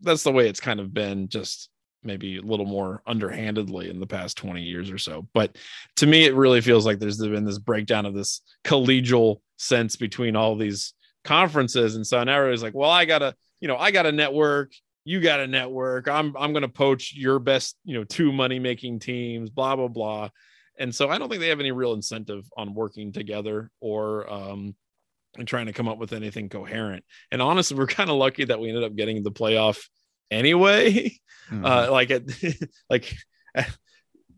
[0.00, 1.68] that's the way it's kind of been just
[2.02, 5.28] maybe a little more underhandedly in the past 20 years or so.
[5.34, 5.56] But
[5.96, 10.36] to me, it really feels like there's been this breakdown of this collegial sense between
[10.36, 10.94] all these
[11.24, 11.96] conferences.
[11.96, 14.72] And so now everybody's like, well, I gotta, you know, I got to network
[15.04, 16.08] you got a network.
[16.08, 19.88] I'm I'm going to poach your best, you know, two money making teams, blah blah
[19.88, 20.30] blah.
[20.78, 24.74] And so I don't think they have any real incentive on working together or um
[25.38, 27.04] and trying to come up with anything coherent.
[27.30, 29.78] And honestly, we're kind of lucky that we ended up getting the playoff
[30.30, 31.12] anyway.
[31.48, 31.64] Hmm.
[31.64, 32.22] Uh like at
[32.90, 33.12] like
[33.54, 33.76] at,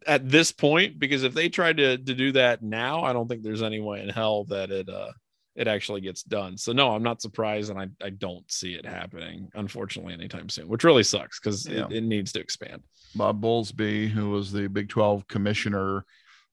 [0.06, 3.42] at this point because if they tried to to do that now, I don't think
[3.42, 5.12] there's any way in hell that it uh
[5.54, 6.56] it actually gets done.
[6.56, 10.68] So no, I'm not surprised, and I, I don't see it happening, unfortunately, anytime soon,
[10.68, 11.86] which really sucks because Yeah.
[11.86, 12.82] it, it needs to expand.
[13.14, 16.04] Bob Bowlesby, who was the Big 12 commissioner,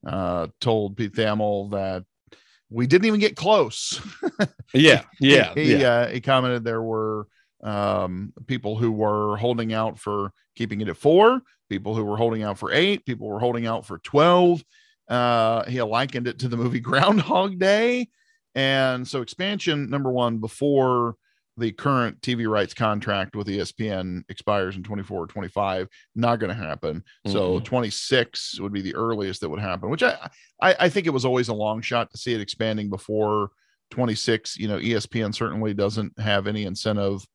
[0.06, 2.04] uh, told Pete Thamel that
[2.68, 4.00] we didn't even get close.
[4.74, 5.88] Yeah, yeah, he, yeah.
[5.88, 7.26] Uh, he commented there were
[7.62, 12.42] um, people who were holding out for keeping it at four, people who were holding
[12.42, 14.62] out for eight, people were holding out for 12.
[15.08, 18.08] Uh, he likened it to the movie Groundhog Day.
[18.54, 21.16] And so, expansion number one, before
[21.56, 26.54] the current TV rights contract with ESPN expires in 24 or 25, not going to
[26.54, 27.02] happen.
[27.26, 27.64] So, Mhm.
[27.64, 30.30] 26 would be the earliest that would happen, which I,
[30.62, 33.50] I, I think it was always a long shot to see it expanding before
[33.90, 37.26] 26 you know espn certainly doesn't have any incentive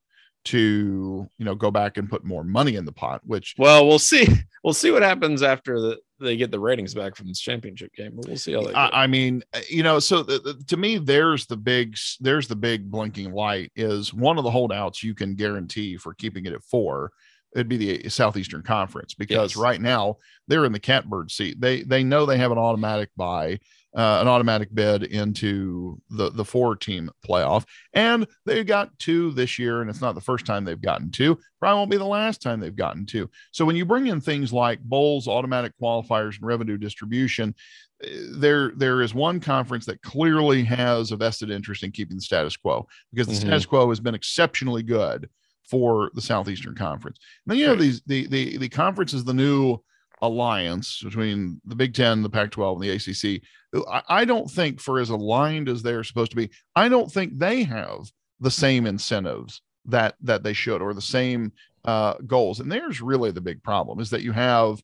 [0.46, 3.98] to you know go back and put more money in the pot which Well, we'll
[3.98, 4.26] see.
[4.64, 8.12] We'll see what happens after the, they get the ratings back from this championship game.
[8.16, 8.76] But we'll see how that.
[8.76, 12.48] I, I mean uh, you know so the, the- to me there's the big there's
[12.48, 16.52] the big blinking light is one of the holdouts you can guarantee for keeping it
[16.52, 17.10] at four
[17.54, 19.56] it'd be the uh, Southeastern Conference because Yes.
[19.62, 20.16] right now
[20.48, 21.60] they're in the catbird seat.
[21.60, 23.58] They they know they have an automatic buy,
[23.96, 29.58] uh, an automatic bid into the the four team playoff, and they got two this
[29.58, 31.38] year, and it's not the first time they've gotten two.
[31.58, 33.30] Probably won't be the last time they've gotten two.
[33.52, 37.54] So when you bring in things like bowls, automatic qualifiers, and revenue distribution,
[38.02, 42.22] eh, there there is one conference that clearly has a vested interest in keeping the
[42.22, 43.46] status quo because the Mhm.
[43.48, 45.28] status quo has been exceptionally good
[45.68, 47.18] for the Southeastern Conference.
[47.46, 49.78] And then you have these the the the conference is the new
[50.22, 53.42] alliance between the Big Ten, the Pac-12, and the ACC.
[53.88, 57.38] I, I don't think for as aligned as they're supposed to be, I don't think
[57.38, 58.10] they have
[58.40, 61.52] the same incentives that that they should or the same
[61.84, 62.60] uh, goals.
[62.60, 64.82] And there's really the big problem is that you have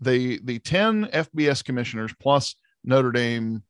[0.00, 2.54] the the 10 FBS commissioners plus
[2.84, 3.62] Notre Dame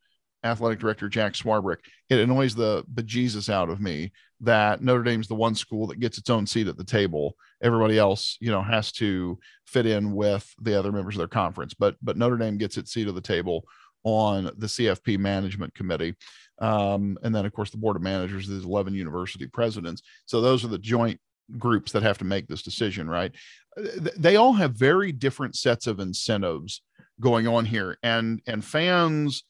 [0.45, 1.78] athletic director Jack Swarbrick.
[2.09, 6.18] It annoys the bejesus out of me that Notre Dame's the one school that gets
[6.18, 7.34] its own seat at the table.
[7.62, 11.74] Everybody else, you know, has to fit in with the other members of their conference.
[11.74, 13.64] But but Notre Dame gets its seat at the table
[14.05, 16.14] on the CFP management committee.
[16.59, 20.03] Um, and then of course the board of managers is 11 university presidents.
[20.26, 21.20] So those are the joint
[21.59, 23.32] groups that have to make this decision, right?
[23.76, 26.82] They all have very different sets of incentives
[27.20, 27.97] going on here.
[28.03, 29.45] And and fans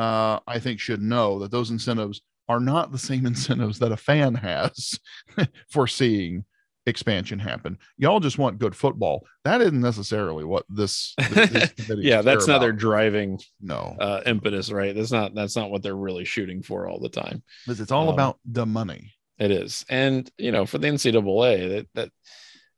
[0.00, 3.96] uh, I think should know that those incentives are not the same incentives that a
[3.96, 4.98] fan has
[5.68, 6.46] for seeing
[6.86, 7.76] expansion happen.
[7.98, 9.26] Y'all just want good football.
[9.44, 13.94] That isn't necessarily what this, this yeah, that's not their driving no.
[14.00, 14.94] uh, impetus, right?
[14.94, 17.42] That's not that's not what they're really shooting for all the time.
[17.66, 19.12] Because it's all um, about the money.
[19.38, 22.10] It is, and you know, for the NCAA, that that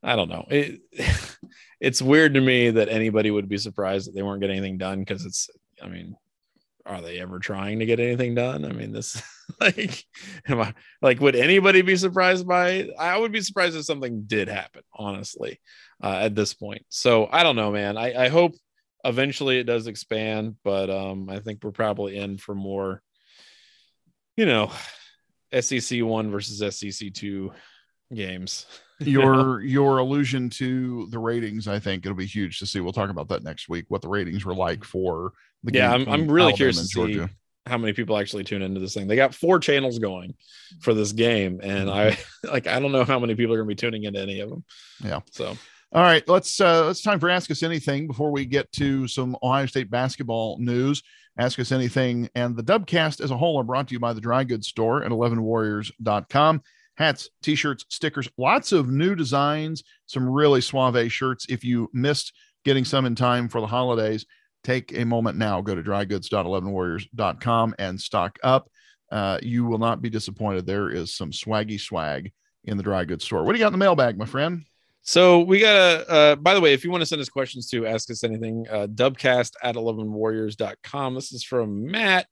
[0.02, 0.44] I don't know.
[0.50, 0.80] It
[1.80, 5.00] it's weird to me that anybody would be surprised that they weren't getting anything done
[5.00, 5.48] because it's.
[5.82, 6.14] I mean,
[6.86, 8.64] are they ever trying to get anything done?
[8.64, 9.22] I mean, this
[9.60, 10.04] like,
[10.48, 12.88] am I like, would anybody be surprised by?
[12.98, 15.60] I would be surprised if something did happen, honestly,
[16.02, 16.84] uh, at this point.
[16.88, 17.96] So I don't know, man.
[17.96, 18.54] I, I hope
[19.04, 23.02] eventually it does expand, but um, I think we're probably in for more,
[24.36, 24.70] you know,
[25.58, 27.52] SEC one versus SEC two
[28.14, 28.66] games.
[29.10, 32.80] Your your allusion to the ratings, I think it'll be huge to see.
[32.80, 33.86] We'll talk about that next week.
[33.88, 35.32] What the ratings were like for
[35.64, 36.84] the Yeah, game I'm- I'm really Alabama curious to
[37.28, 37.34] see
[37.66, 39.06] how many people actually tune into this thing.
[39.06, 40.34] They got four channels going
[40.80, 43.74] for this game, and I like I don't know how many people are going to
[43.74, 44.64] be tuning into any of them.
[45.04, 45.20] Yeah.
[45.30, 45.56] So
[45.92, 49.36] All right, let's uh it's time for Ask Us Anything before we get to some
[49.42, 51.02] Ohio State basketball news.
[51.38, 54.20] Ask Us Anything and the Dubcast as a whole are brought to you by the
[54.20, 56.62] Dry Goods Store at 11warriors.com.
[56.96, 61.46] Hats, t-shirts, stickers, lots of new designs, some really suave shirts.
[61.48, 62.32] If you missed
[62.64, 64.26] getting some in time for the holidays,
[64.62, 65.60] take a moment now.
[65.60, 68.70] Go to drygoods.11warriors.com and stock up.
[69.10, 70.66] Uh, you will not be disappointed.
[70.66, 72.32] There is some swaggy swag
[72.64, 73.44] in the dry goods store.
[73.44, 74.64] What do you got in the mailbag, my friend?
[75.02, 77.68] So we got a, uh, by the way, if you want to send us questions
[77.70, 81.14] to ask us anything, uh, dubcast at 11warriors.com.
[81.14, 82.26] This is from Matt.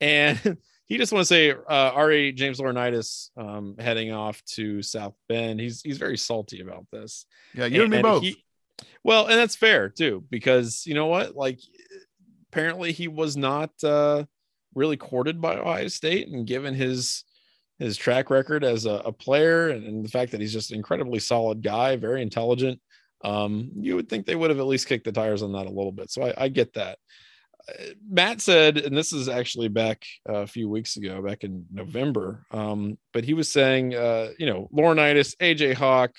[0.00, 5.14] And he just want to say, uh, Ari James Laurinaitis um, heading off to South
[5.28, 5.60] Bend.
[5.60, 7.26] He's, he's very salty about this.
[7.54, 8.22] Yeah, you and, me both.
[8.22, 8.42] he-
[9.04, 11.34] well, and that's fair too, because you know what?
[11.36, 11.60] Like,
[12.50, 14.24] apparently he was not uh,
[14.74, 17.24] really courted by Ohio State, and given his
[17.78, 20.76] his track record as a, a player and, and the fact that he's just an
[20.76, 22.80] incredibly solid guy, very intelligent,
[23.22, 25.70] um, you would think they would have at least kicked the tires on that a
[25.70, 26.10] little bit.
[26.10, 26.98] So I, I get that.
[28.08, 32.46] Matt said, and this is actually back uh, a few weeks ago, back in November,
[32.50, 36.12] um, but he was saying, uh, you know, Laurinaitis, AJ Hawk,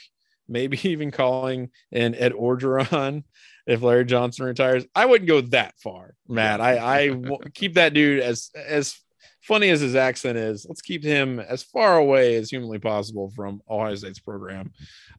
[0.47, 3.23] maybe even calling in Ed Orgeron
[3.67, 4.85] if Larry Johnson retires.
[4.95, 6.61] I wouldn't go that far, Matt.
[6.61, 7.21] I, I
[7.53, 8.99] keep that dude as as
[9.41, 10.65] funny as his accent is.
[10.67, 14.71] Let's keep him as far away as humanly possible from Ohio State's program.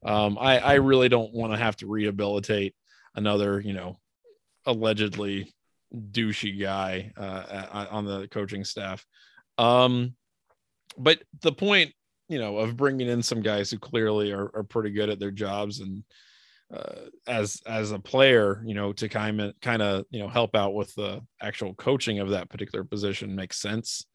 [0.05, 2.75] Um, I, I really don't want to have to rehabilitate
[3.15, 3.97] another, you know,
[4.67, 5.51] allegedly
[5.95, 9.05] douchey guy uh, on the coaching staff.
[9.57, 10.15] Um,
[10.97, 11.93] but the point,
[12.27, 15.31] you know, of bringing in some guys who clearly are, are pretty good at their
[15.31, 16.03] jobs and
[16.73, 20.55] uh, as as a player, you know, to kind of kind of you know help
[20.55, 24.05] out with the actual coaching of that particular position makes sense.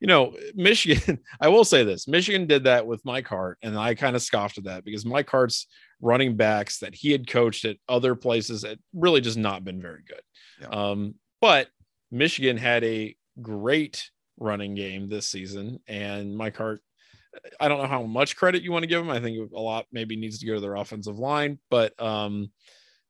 [0.00, 1.18] You know, Michigan.
[1.40, 4.58] I will say this: Michigan did that with Mike Hart, and I kind of scoffed
[4.58, 5.66] at that because Mike Hart's
[6.00, 10.02] running backs that he had coached at other places had really just not been very
[10.06, 10.22] good.
[10.60, 10.68] Yeah.
[10.68, 11.68] Um, but
[12.10, 16.80] Michigan had a great running game this season, and Mike Hart
[17.60, 19.10] I don't know how much credit you want to give them.
[19.10, 22.50] I think a lot maybe needs to go to their offensive line, but um,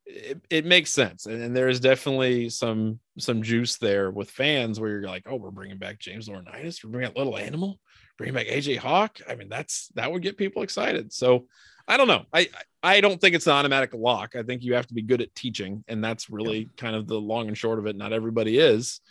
[0.05, 1.25] it, it makes sense.
[1.25, 5.35] And, and there is definitely some some juice there with fans where you're like, oh,
[5.35, 7.79] we're bringing back James Laurinaitis, we're bringing back Little Animal,
[8.17, 9.19] bringing back AJ Hawk.
[9.27, 11.13] I mean, that's that would get people excited.
[11.13, 11.47] So
[11.87, 12.25] I don't know.
[12.33, 12.49] I
[12.81, 14.35] I don't think it's an automatic lock.
[14.35, 16.67] I think you have to be good at teaching, and that's really yeah.
[16.77, 17.95] kind of the long and short of it.
[17.95, 19.01] Not everybody is.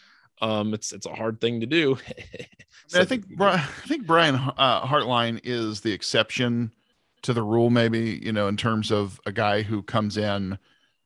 [0.41, 1.99] Um, it's it's a hard thing to do.
[2.87, 6.73] so, I think I think Brian uh, Hartline is the exception
[7.23, 10.59] to the rule, maybe you know, in terms of a guy who comes in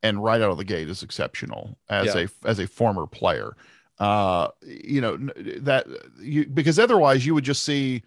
[0.03, 2.27] and right out of the gate is exceptional as yeah.
[2.45, 3.57] a as a former player.
[3.99, 5.17] Uh, you know
[5.61, 5.87] that
[6.21, 8.03] you because otherwise you would just see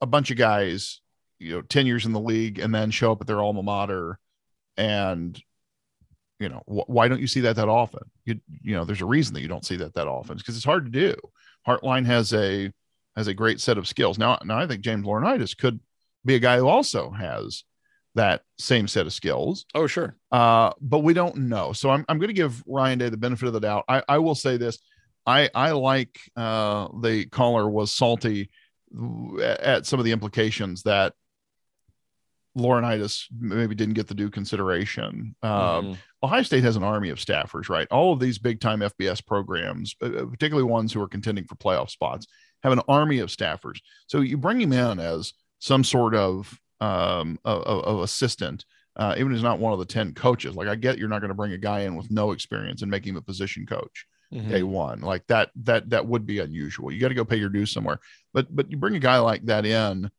[0.00, 1.00] a bunch of guys,
[1.38, 4.18] you know, ten years in the league and then show up at their alma mater,
[4.76, 5.40] and
[6.40, 8.02] you know wh- why don't you see that that often?
[8.24, 10.64] You you know, there's a reason that you don't see that that often because it's
[10.64, 11.14] hard to do.
[11.66, 12.72] Hartline has a
[13.16, 14.16] has a great set of skills.
[14.16, 15.80] Now, now I think James Laurinaitis could
[16.24, 17.64] be a guy who also has
[18.14, 19.66] that same set of skills.
[19.74, 20.16] Oh, sure.
[20.30, 21.72] Uh, but we don't know.
[21.72, 23.84] So I'm, I'm going to give Ryan Day the benefit of the doubt.
[23.88, 24.78] I, I will say this.
[25.26, 28.50] I, I like uh, the caller was salty
[29.42, 31.14] at some of the implications that
[32.58, 35.34] Laurinaitis maybe didn't get the due consideration.
[35.42, 35.92] Um, mm-hmm.
[36.22, 37.86] Ohio State has an army of staffers, right?
[37.90, 41.54] All of these big time FBS programs, uh, uh, particularly ones who are contending for
[41.54, 42.26] playoff spots,
[42.62, 43.80] have an army of staffers.
[44.06, 48.64] So you bring him in as some sort of um, of, of assistant,
[48.96, 50.56] uh, even if he's not one of the 10 coaches.
[50.56, 52.90] Like I get you're not going to bring a guy in with no experience and
[52.90, 54.48] make him a position coach mm-hmm.
[54.48, 55.00] day one.
[55.00, 56.92] Like that, that, that would be unusual.
[56.92, 58.00] You got to go pay your dues somewhere.
[58.32, 60.10] But, but you bring a guy like that in,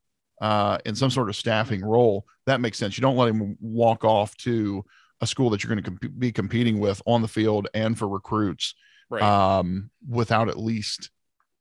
[0.41, 2.97] uh, in some sort of staffing role, that makes sense.
[2.97, 4.83] You don't let him walk off to
[5.21, 8.07] a school that you're going to comp- be competing with on the field and for
[8.07, 8.73] recruits
[9.09, 9.21] right.
[9.21, 11.09] um, without at least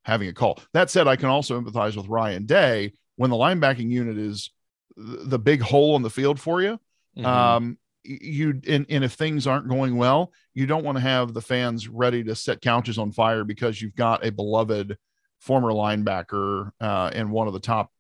[0.05, 0.61] having a call.
[0.73, 4.51] That said, I can also empathize with Ryan Day when the linebacking unit is
[4.97, 6.79] the big hole in the field for you.
[7.17, 7.27] Mm-hmm.
[7.27, 11.43] Um, you and, and if things aren't going well, you don't want to have the
[11.43, 14.97] fans ready to set couches on fire because you've got a beloved
[15.41, 17.91] former linebacker uh, and one of the top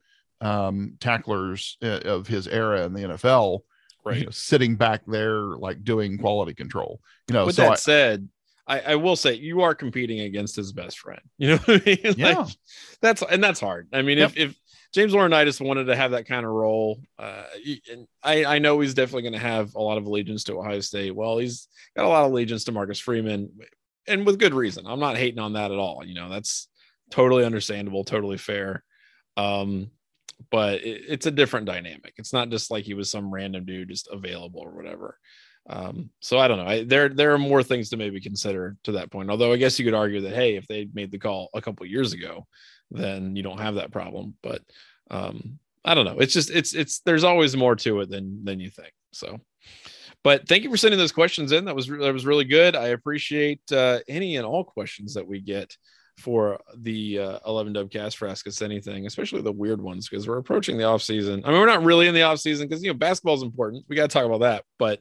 [0.41, 3.61] um, tacklers uh, of his era in the NFL,
[4.05, 4.19] right?
[4.19, 7.01] You know, sitting back there like doing quality control.
[7.29, 8.29] You know, with so that I, said,
[8.67, 11.21] I, I, will say you are competing against his best friend.
[11.39, 11.99] You know what I mean?
[12.05, 12.47] like, yeah.
[13.01, 13.89] That's and that's hard.
[13.93, 14.31] I mean, yep.
[14.31, 14.57] if if
[14.93, 17.01] James Laurinaitis wanted to have that kind of role.
[17.19, 17.45] Uh,
[17.91, 20.81] and I, I know he's definitely going to have a lot of allegiance to Ohio
[20.81, 21.15] State.
[21.15, 23.51] Well, he's got a lot of allegiance to Marcus Freeman,
[24.07, 24.87] and with good reason.
[24.87, 26.03] I'm not hating on that at all.
[26.05, 26.69] You know, that's
[27.11, 28.83] totally understandable, totally fair.
[29.37, 29.91] Um,
[30.51, 32.15] but it, it's a different dynamic.
[32.17, 35.19] It's not just like he was some random dude just available or whatever.
[35.71, 36.67] Um, so I don't know.
[36.67, 39.31] I, there there are more things to maybe consider to that point.
[39.31, 41.85] Although I guess you could argue that hey, if they made the call a couple
[41.87, 42.47] years ago,
[42.91, 44.35] then you don't have that problem.
[44.43, 44.63] But
[45.11, 46.19] um, I don't know.
[46.19, 48.93] It's just it's it's there's always more to it than than you think.
[49.13, 49.41] So,
[50.25, 51.67] but thank you for sending those questions in.
[51.67, 52.75] That was that was really good.
[52.75, 55.77] I appreciate uh, any and all questions that we get
[56.19, 60.39] for the uh, 11 Dubcast for Ask Us Anything, especially the weird ones, because we're
[60.39, 61.43] approaching the off season.
[61.45, 63.85] I mean, we're not really in the off season because you know basketball is important.
[63.89, 65.01] We got to talk about that, but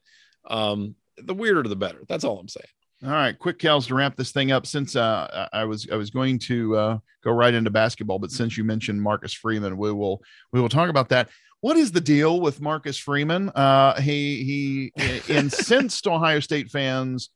[0.50, 2.04] um, the weirder the better.
[2.08, 2.68] That's all I'm saying.
[3.04, 4.66] All right, quick Kels to wrap this thing up.
[4.66, 8.58] Since uh, I was I was going to uh, go right into basketball, but since
[8.58, 11.30] you mentioned Marcus Freeman, we will we will talk about that.
[11.62, 13.50] What is the deal with Marcus Freeman?
[13.50, 17.30] Uh, he he incensed Ohio State fans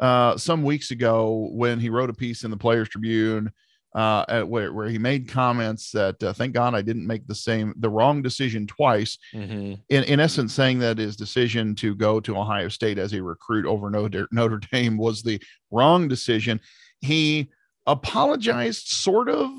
[0.00, 3.50] uh, some weeks ago when he wrote a piece in the Players Tribune
[3.94, 7.34] uh, at where, where he made comments that uh, thank God I didn't make the
[7.34, 9.18] same the wrong decision twice.
[9.34, 9.74] Mm-hmm.
[9.88, 13.66] In in essence, saying that his decision to go to Ohio State as a recruit
[13.66, 16.60] over Notre, Notre Dame was the wrong decision.
[17.00, 17.50] He
[17.86, 19.50] apologized, sort of,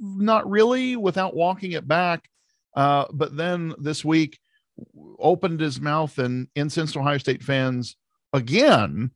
[0.00, 2.28] not really, without walking it back.
[2.74, 4.38] Uh, but then this week
[5.18, 7.96] opened his mouth and incensed Ohio State fans
[8.32, 9.10] again.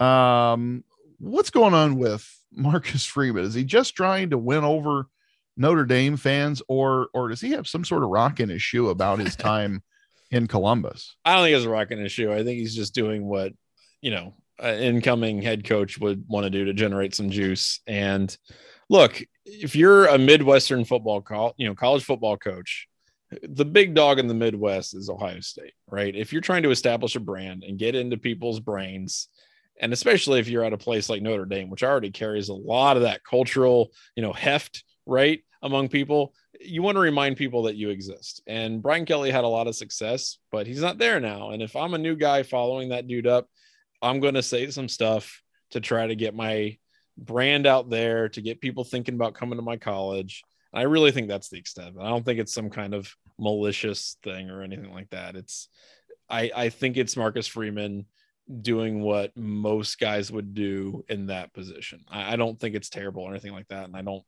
[0.00, 0.84] Um,
[1.18, 3.44] what's going on with Marcus Freeman?
[3.44, 5.08] Is he just trying to win over
[5.56, 8.88] Notre Dame fans, or or does he have some sort of rock in his shoe
[8.88, 9.82] about his time
[10.30, 11.16] in Columbus?
[11.24, 12.32] I don't think it's a rock in his shoe.
[12.32, 13.52] I think he's just doing what
[14.00, 17.80] you know an incoming head coach would want to do to generate some juice.
[17.86, 18.36] And
[18.88, 22.88] look, if you're a Midwestern football call, you know, college football coach,
[23.42, 26.14] the big dog in the Midwest is Ohio State, right?
[26.14, 29.28] If you're trying to establish a brand and get into people's brains
[29.80, 32.96] and especially if you're at a place like Notre Dame, which already carries a lot
[32.96, 37.76] of that cultural, you know, heft, right, among people, you want to remind people that
[37.76, 38.42] you exist.
[38.46, 41.50] And Brian Kelly had a lot of success, but he's not there now.
[41.50, 43.48] And if I'm a new guy following that dude up,
[44.00, 46.78] I'm going to say some stuff to try to get my
[47.16, 50.44] brand out there, to get people thinking about coming to my college.
[50.72, 51.96] And I really think that's the extent.
[52.00, 55.36] I don't think it's some kind of malicious thing or anything like that.
[55.36, 55.68] It's
[56.28, 58.06] I, I think it's Marcus Freeman
[58.60, 62.04] doing what most guys would do in that position.
[62.08, 63.84] I, I, don't think it's terrible or anything like that.
[63.84, 64.22] And I don't,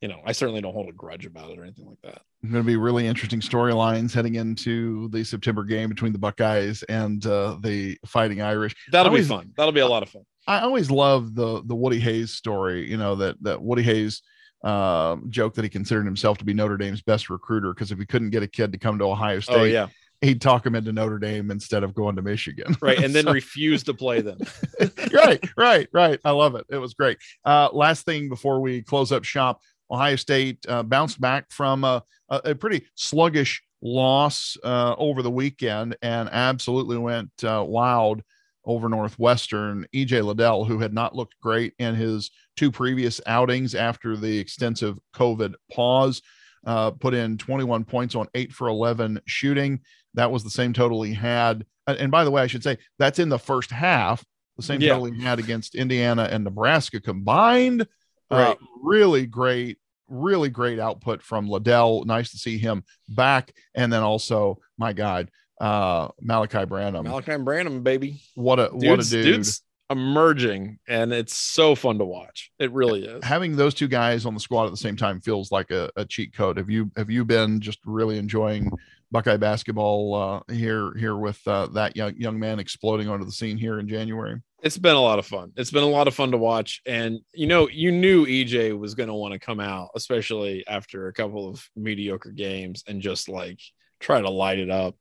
[0.00, 2.22] you know, I certainly don't hold a grudge about it or anything like that.
[2.42, 7.24] Going to be really interesting storylines heading into the September game between the Buckeyes and
[7.24, 8.74] uh, the Fighting Irish.
[8.90, 9.52] That'll always, be fun.
[9.56, 10.22] That'll be a lot of fun.
[10.48, 12.90] I always love the the Woody Hayes story.
[12.90, 14.22] You know that that Woody Hayes
[14.64, 18.06] uh, joke that he considered himself to be Notre Dame's best recruiter because if he
[18.06, 19.88] couldn't get a kid to come to Ohio oh, State, oh, yeah.
[20.22, 22.76] He'd talk him into Notre Dame instead of going to Michigan.
[22.82, 22.98] Right.
[22.98, 24.38] And then refuse to play them.
[25.12, 26.18] right, right, right.
[26.24, 26.64] I love it.
[26.68, 27.18] It was great.
[27.44, 29.60] Uh, last thing before we close up shop
[29.90, 35.96] Ohio State uh, bounced back from a, a pretty sluggish loss uh, over the weekend
[36.02, 38.22] and absolutely went uh, wild
[38.64, 39.86] over Northwestern.
[39.94, 44.98] EJ Liddell, who had not looked great in his two previous outings after the extensive
[45.14, 46.22] COVID pause,
[46.64, 49.80] uh, put in 21 points on eight for 11 shooting.
[50.14, 51.64] That was the same total he had.
[51.86, 54.24] And by the way, I should say that's in the first half,
[54.56, 54.90] the same yeah.
[54.94, 57.82] total he had against Indiana and Nebraska combined.
[58.30, 58.50] Uh, right.
[58.50, 62.04] Uh, really great, really great output from Liddell.
[62.04, 63.52] Nice to see him back.
[63.74, 67.04] And then also, my God, uh Malaki Branham.
[67.04, 68.20] Malaki Branham, baby.
[68.34, 69.24] What a dude's, what a dude.
[69.24, 72.50] Dude's emerging and it's so fun to watch.
[72.58, 73.22] It really is.
[73.22, 76.04] Having those two guys on the squad at the same time feels like a, a
[76.04, 76.56] cheat code.
[76.56, 78.72] Have you have you been just really enjoying
[79.12, 83.58] Buckeye basketball uh here here with uh, that young young man exploding onto the scene
[83.58, 84.40] here in January?
[84.62, 85.52] It's been a lot of fun.
[85.56, 86.80] It's been a lot of fun to watch.
[86.86, 91.12] And you know, you knew EJ was gonna want to come out, especially after a
[91.12, 93.60] couple of mediocre games and just like
[94.00, 94.96] try to light it up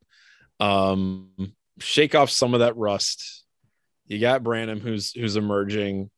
[0.61, 1.29] um,
[1.79, 3.43] shake off some of that rust.
[4.07, 6.09] You got Branham, who's who's emerging.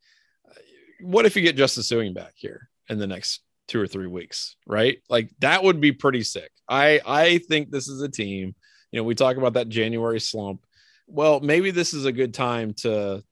[1.00, 4.56] What if you get Justice Sueing back here in the next two or three weeks?
[4.66, 6.50] Right, like that would be pretty sick.
[6.68, 8.54] I I think this is a team.
[8.90, 10.64] You know, we talk about that January slump.
[11.06, 13.22] Well, maybe this is a good time to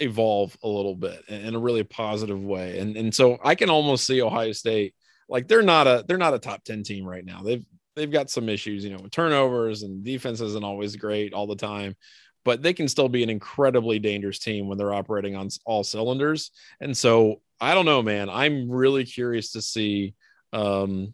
[0.00, 2.78] evolve a little bit in a really positive way.
[2.78, 4.94] And and so I can almost see Ohio State
[5.28, 7.42] like they're not a they're not a top 10 team right now.
[7.42, 7.64] They've
[7.94, 11.56] they've got some issues, you know, with turnovers and defense isn't always great all the
[11.56, 11.96] time,
[12.44, 16.50] but they can still be an incredibly dangerous team when they're operating on all cylinders.
[16.80, 18.28] And so I don't know, man.
[18.28, 20.14] I'm really curious to see
[20.52, 21.12] um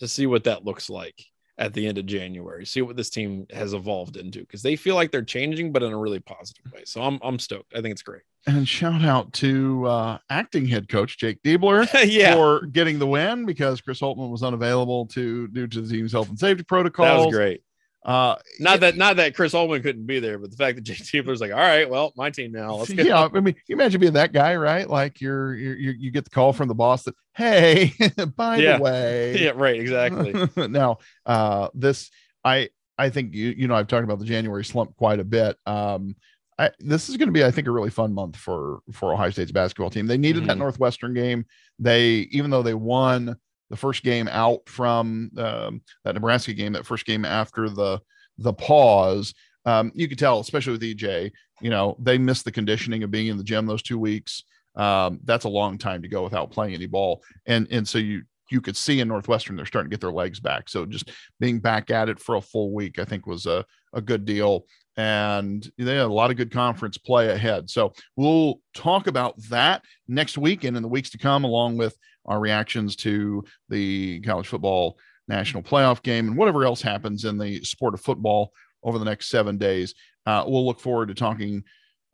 [0.00, 1.24] to see what that looks like
[1.58, 2.64] at the end of January.
[2.64, 5.92] See what this team has evolved into because they feel like they're changing, but in
[5.92, 6.82] a really positive way.
[6.84, 7.74] So I'm I'm stoked.
[7.74, 8.22] I think it's great.
[8.46, 12.34] And shout out to uh, acting head coach Jake Diebler yeah.
[12.34, 16.28] for getting the win because Chris Holtmann was unavailable to due to the team's health
[16.28, 17.08] and safety protocols.
[17.08, 17.62] That was great.
[18.08, 20.96] Uh, not that not that Chris Holtmann couldn't be there, but the fact that Jake
[20.96, 22.76] Diebler's like, all right, well, my team now.
[22.76, 23.02] Let's go.
[23.02, 24.88] Yeah, I mean, you imagine being that guy, right?
[24.88, 27.92] Like you're, you're, you're you get the call from the boss that, hey,
[28.36, 28.78] by yeah.
[28.78, 30.32] the way, yeah, right, exactly.
[30.68, 32.10] now, uh, this
[32.42, 35.58] I I think you you know I've talked about the January slump quite a bit.
[35.66, 36.16] Um,
[36.58, 39.30] I, this is going to be, I think, a really fun month for for Ohio
[39.30, 40.06] State's basketball team.
[40.06, 40.48] They needed mm-hmm.
[40.48, 41.44] that Northwestern game.
[41.78, 43.36] They, even though they won
[43.70, 48.00] the first game out from um, that Nebraska game, that first game after the
[48.38, 53.02] the pause, um, you could tell, especially with EJ, you know, they missed the conditioning
[53.02, 54.44] of being in the gym those two weeks.
[54.76, 58.22] Um, that's a long time to go without playing any ball, and and so you
[58.50, 60.68] you could see in Northwestern they're starting to get their legs back.
[60.68, 61.10] So just
[61.40, 64.66] being back at it for a full week, I think was a a good deal
[64.98, 67.70] and they had a lot of good conference play ahead.
[67.70, 71.96] So we'll talk about that next week and in the weeks to come, along with
[72.28, 77.62] our reactions to the college football national playoff game and whatever else happens in the
[77.64, 78.52] sport of football
[78.82, 79.94] over the next seven days.
[80.26, 81.64] Uh, we'll look forward to talking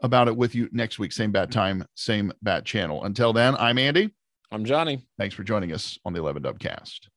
[0.02, 3.04] about it with you next week, same bat time, same bat channel.
[3.04, 4.14] Until then, I'm Andy.
[4.50, 5.06] I'm Johnny.
[5.18, 7.08] Thanks for joining us on the 11 Dubcast.